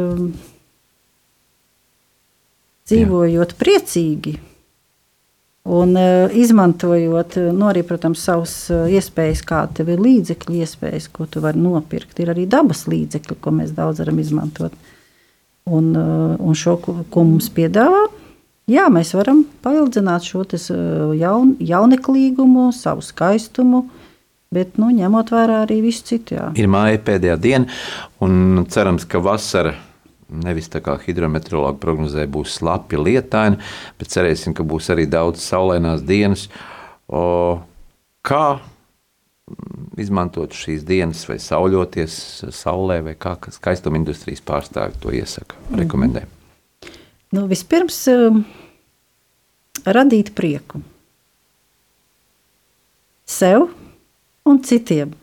dzīvojot 2.90 3.56
priecīgi 3.60 4.36
un 5.70 5.96
uh, 5.96 6.36
izmantojot 6.36 7.36
uh, 7.36 7.50
nu, 7.52 7.68
arī, 7.70 7.82
protams, 7.86 8.22
savas 8.24 8.54
uh, 8.72 8.86
iespējas, 8.90 9.42
kāda 9.46 9.80
tev 9.80 9.92
ir 9.92 10.00
līdzekļu 10.02 10.56
iespējas, 10.64 11.10
ko 11.12 11.28
tu 11.30 11.42
vari 11.44 11.60
nopirkt. 11.60 12.18
Ir 12.22 12.32
arī 12.32 12.46
dabas 12.50 12.86
līdzekļi, 12.90 13.36
ko 13.40 13.52
mēs 13.54 13.74
daudz 13.76 14.02
varam 14.02 14.18
izmantot. 14.22 14.74
Un, 15.70 15.92
un 15.94 16.56
šo, 16.56 16.78
ko, 16.82 17.22
mums 17.22 17.50
piedāvā, 17.54 18.06
jā, 18.72 18.86
mēs 18.90 19.12
varam 19.14 19.44
paildzināt 19.62 20.24
šo 20.26 20.42
jaun, 21.14 21.52
jauneklīgumu, 21.60 22.70
savu 22.74 23.04
skaistumu. 23.04 23.84
Bet, 24.50 24.80
nu, 24.82 24.88
ņemot 24.90 25.30
vērā 25.30 25.60
arī 25.68 25.76
visu 25.84 26.08
citu. 26.08 26.34
Jā. 26.34 26.48
Ir 26.58 26.66
māja 26.72 26.98
pēdējā 27.06 27.36
diena, 27.38 27.68
un 28.24 28.64
cerams, 28.72 29.04
ka 29.06 29.20
vasara 29.22 29.76
nevis 30.30 30.70
tā 30.72 30.82
kā 30.84 30.96
hidrometeorologi 31.02 31.80
prognozē, 31.82 32.26
būs 32.30 32.58
slapi, 32.60 32.98
lietaini, 33.00 33.60
bet 33.98 34.12
cerēsim, 34.12 34.54
ka 34.56 34.66
būs 34.66 34.90
arī 34.94 35.06
daudz 35.10 35.42
saulainās 35.44 36.04
dienas. 36.06 36.46
O, 37.10 37.58
kā 38.26 38.60
izmantot 40.00 40.54
šīs 40.54 40.84
dienas, 40.86 41.24
vai 41.28 41.40
sauļoties 41.42 42.14
saulē, 42.54 43.00
vai 43.08 43.16
kā 43.18 43.34
skaistuma 43.50 43.98
industrijas 43.98 44.42
pārstāvji 44.46 45.00
to 45.02 45.14
iesaka, 45.16 45.58
rekomendē? 45.80 46.24
Nu, 47.34 47.46
vispirms 47.50 47.98
um, 48.10 48.42
radīt 49.86 50.32
prieku 50.34 50.82
sev 53.30 53.68
un 54.44 54.58
citiem. 54.66 55.14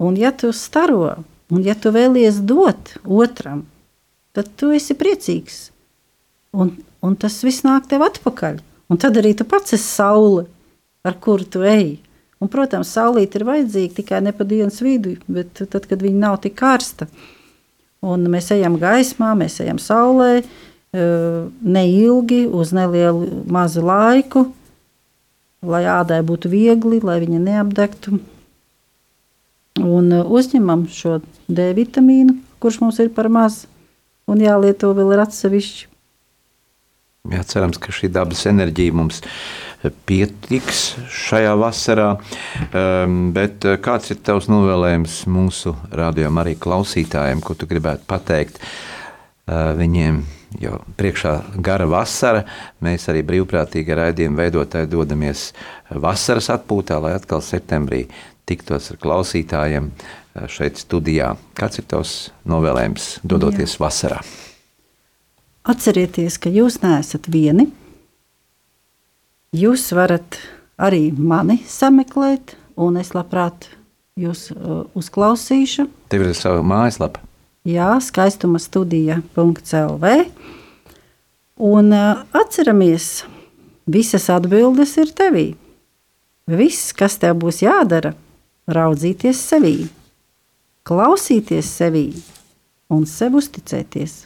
Un, 0.00 0.16
ja 0.16 0.32
tu 0.32 0.50
staro, 0.56 1.12
un 1.52 1.64
ja 1.64 1.76
tu 1.76 1.92
vēlies 1.94 2.40
dot 2.48 2.96
otram, 3.04 3.62
tad 4.34 4.50
tu 4.58 4.72
esi 4.74 4.96
priecīgs. 4.98 5.68
Un, 6.54 6.74
un 7.02 7.14
tas 7.18 7.40
viss 7.46 7.64
nāk 7.66 7.88
tev 7.90 8.04
atpakaļ. 8.06 8.60
Un 8.92 9.00
tad 9.00 9.16
arī 9.18 9.32
tu 9.38 9.46
pats 9.48 9.74
esi 9.74 9.86
saule, 9.86 10.44
ar 11.06 11.16
kuru 11.22 11.46
tu 11.48 11.64
ej. 11.66 11.96
Un, 12.42 12.50
protams, 12.52 12.90
saulīt 12.92 13.34
ir 13.38 13.46
vajadzīga 13.48 14.00
tikai 14.00 14.20
ne 14.24 14.34
pa 14.36 14.44
dienas 14.44 14.82
vidu, 14.84 15.14
bet 15.30 15.62
tad, 15.62 15.86
kad 15.88 16.02
viņa 16.02 16.20
nav 16.26 16.40
tik 16.44 16.56
karsta. 16.58 17.08
Un 18.04 18.26
mēs 18.28 18.50
ejam 18.52 18.76
gaismā, 18.80 19.30
mēs 19.38 19.62
ejam 19.64 19.80
saulē, 19.80 20.42
eh, 20.42 21.38
neilgi, 21.78 22.44
uz 22.46 22.74
nelielu 22.76 23.44
mazu 23.48 23.80
laiku, 23.86 24.50
lai 25.64 25.84
ādai 25.88 26.20
būtu 26.26 26.50
viegli, 26.52 27.00
lai 27.00 27.20
viņa 27.22 27.40
neapdegtu. 27.40 28.18
Un 29.80 30.12
uh, 30.14 30.26
uzņemam 30.30 30.84
šo 30.86 31.16
D 31.50 31.72
vitamīnu, 31.74 32.36
kurš 32.62 32.78
mums 32.84 33.00
ir 33.02 33.08
par 33.10 33.26
mazu, 33.32 33.66
un 34.30 34.40
jālieto 34.44 34.92
vēl 34.96 35.14
ir 35.16 35.24
atsevišķi. 35.24 35.90
Jā, 37.32 37.40
cerams, 37.48 37.78
ka 37.80 37.92
šī 37.94 38.10
dabas 38.12 38.42
enerģija 38.50 38.92
mums 38.92 39.22
pietiks 40.04 40.82
šajā 41.12 41.54
vasarā. 41.56 42.08
Um, 42.68 43.30
bet 43.36 43.64
uh, 43.64 43.78
kāds 43.80 44.12
ir 44.12 44.20
tavs 44.24 44.50
novēlējums 44.52 45.22
mūsu 45.32 45.74
rādījumam, 45.88 46.42
arī 46.42 46.54
klausītājiem, 46.60 47.40
ko 47.44 47.56
tu 47.56 47.68
gribētu 47.70 48.04
pateikt 48.08 48.60
uh, 48.60 49.72
viņiem? 49.78 50.22
Jo 50.62 50.76
priekšā 50.94 51.32
gara 51.66 51.86
vasara, 51.90 52.44
mēs 52.84 53.08
arī 53.10 53.24
brīvprātīgi 53.26 53.96
raidījumu 53.98 54.38
veidotāji 54.38 54.86
dodamies 54.92 55.48
vasaras 55.90 56.52
atpūtā, 56.54 57.00
lai 57.02 57.16
atkal 57.16 57.42
septembrī 57.42 58.04
tiktos 58.46 58.92
ar 58.92 59.00
klausītājiem 59.02 59.88
eh, 59.90 60.23
šeit 60.50 60.80
studijā. 60.80 61.34
Kāds 61.58 61.80
ir 61.80 61.86
tavs 61.90 62.14
novēlējums 62.48 63.20
dodoties 63.22 63.76
Jā. 63.76 63.82
vasarā? 63.86 64.20
Atcerieties, 65.64 66.36
ka 66.42 66.52
jūs 66.52 66.80
neesat 66.82 67.28
vieni. 67.32 67.70
Jūs 69.54 69.86
varat 69.94 70.36
arī 70.76 71.08
mani 71.14 71.60
sameklēt, 71.70 72.56
un 72.76 72.98
es 73.00 73.14
labprāt 73.14 73.70
jūs 74.18 74.50
uh, 74.52 74.84
uzklausīšu. 74.98 75.86
Tev 76.12 76.26
ir 76.26 76.34
sava 76.36 76.60
mājaslapa. 76.66 77.22
Jā, 77.64 77.94
skaistuma 78.04 78.60
studija.clv. 78.60 80.12
Un 81.64 81.94
uh, 81.94 82.24
atceramies, 82.34 83.24
visas 83.86 84.28
atbildes 84.34 84.98
ir 85.00 85.14
tevī. 85.16 85.46
Viss, 86.50 86.92
kas 86.92 87.16
tev 87.22 87.38
būs 87.40 87.62
jādara, 87.64 88.12
raudzīties 88.68 89.38
sevī, 89.40 89.76
klausīties 90.84 91.68
sevī 91.78 92.06
un 92.92 93.06
sev 93.08 93.38
uzticēties. 93.40 94.24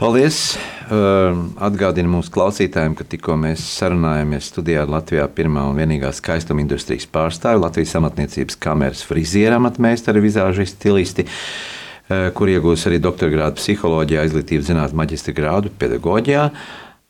Paldies! 0.00 0.54
Ehm, 0.88 1.42
Atgādinu 1.60 2.08
mūsu 2.14 2.32
klausītājiem, 2.32 2.94
ka 2.96 3.04
tikko 3.04 3.34
mēs 3.36 3.64
sarunājāmies 3.74 4.46
studijā 4.48 4.86
ar 4.86 4.92
Latvijā 4.94 5.26
pirmā 5.36 5.66
un 5.68 5.76
vienīgā 5.76 6.12
skaistuma 6.16 6.62
industrijas 6.62 7.04
pārstāvi, 7.10 7.60
Latvijas 7.60 7.92
amatniecības 8.00 8.56
kameras 8.62 9.02
frizieru 9.04 9.58
amatmeistaru, 9.58 10.22
vizāžistu 10.24 10.78
stilisti, 10.78 11.26
eh, 11.26 12.30
kur 12.32 12.48
iegūs 12.48 12.86
arī 12.88 13.02
doktora 13.02 13.34
grādu 13.34 13.60
psiholoģijā, 13.60 14.24
izglītības 14.30 14.70
zinātnē, 14.70 15.00
maģistra 15.02 15.34
grādu 15.36 15.74
pedagoģijā. 15.78 16.50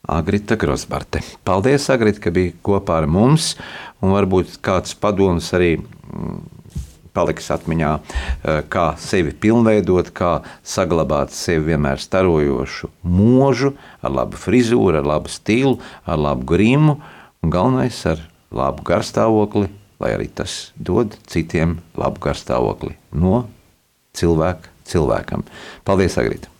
Agrita 0.08 0.56
Grosbarte. 0.56 1.20
Paldies, 1.44 1.86
Agrita, 1.92 2.18
ka 2.24 2.30
biji 2.30 2.56
kopā 2.64 3.02
ar 3.02 3.06
mums 3.06 3.54
un 4.02 4.10
varbūt 4.16 4.58
kāds 4.64 4.96
padoms 4.98 5.52
arī 5.54 5.76
mm, 5.76 6.59
paliks 7.14 7.50
atmiņā, 7.50 7.92
eh, 7.98 8.62
kā 8.68 8.96
sevi 8.98 9.32
pilnveidot, 9.32 10.12
kā 10.12 10.42
saglabāt 10.64 11.30
sevi 11.30 11.72
vienmēr 11.72 11.98
starojošu 11.98 12.90
mūžu, 13.04 13.74
ar 14.02 14.10
labu 14.10 14.36
frizūru, 14.36 14.98
ar 14.98 15.04
labu 15.04 15.28
stilu, 15.28 15.78
ar 16.06 16.18
labu 16.18 16.44
grimu 16.44 17.00
un 17.42 17.50
galvenais 17.50 18.06
ar 18.06 18.18
labu 18.52 18.82
garstāvokli, 18.82 19.68
lai 20.00 20.14
arī 20.16 20.28
tas 20.28 20.72
dod 20.76 21.16
citiem 21.26 21.78
labu 21.96 22.20
garstāvokli 22.20 22.96
no 23.12 23.46
cilvēka 24.14 24.68
cilvēkam. 24.90 25.44
Paldies, 25.84 26.18
Agrita! 26.18 26.59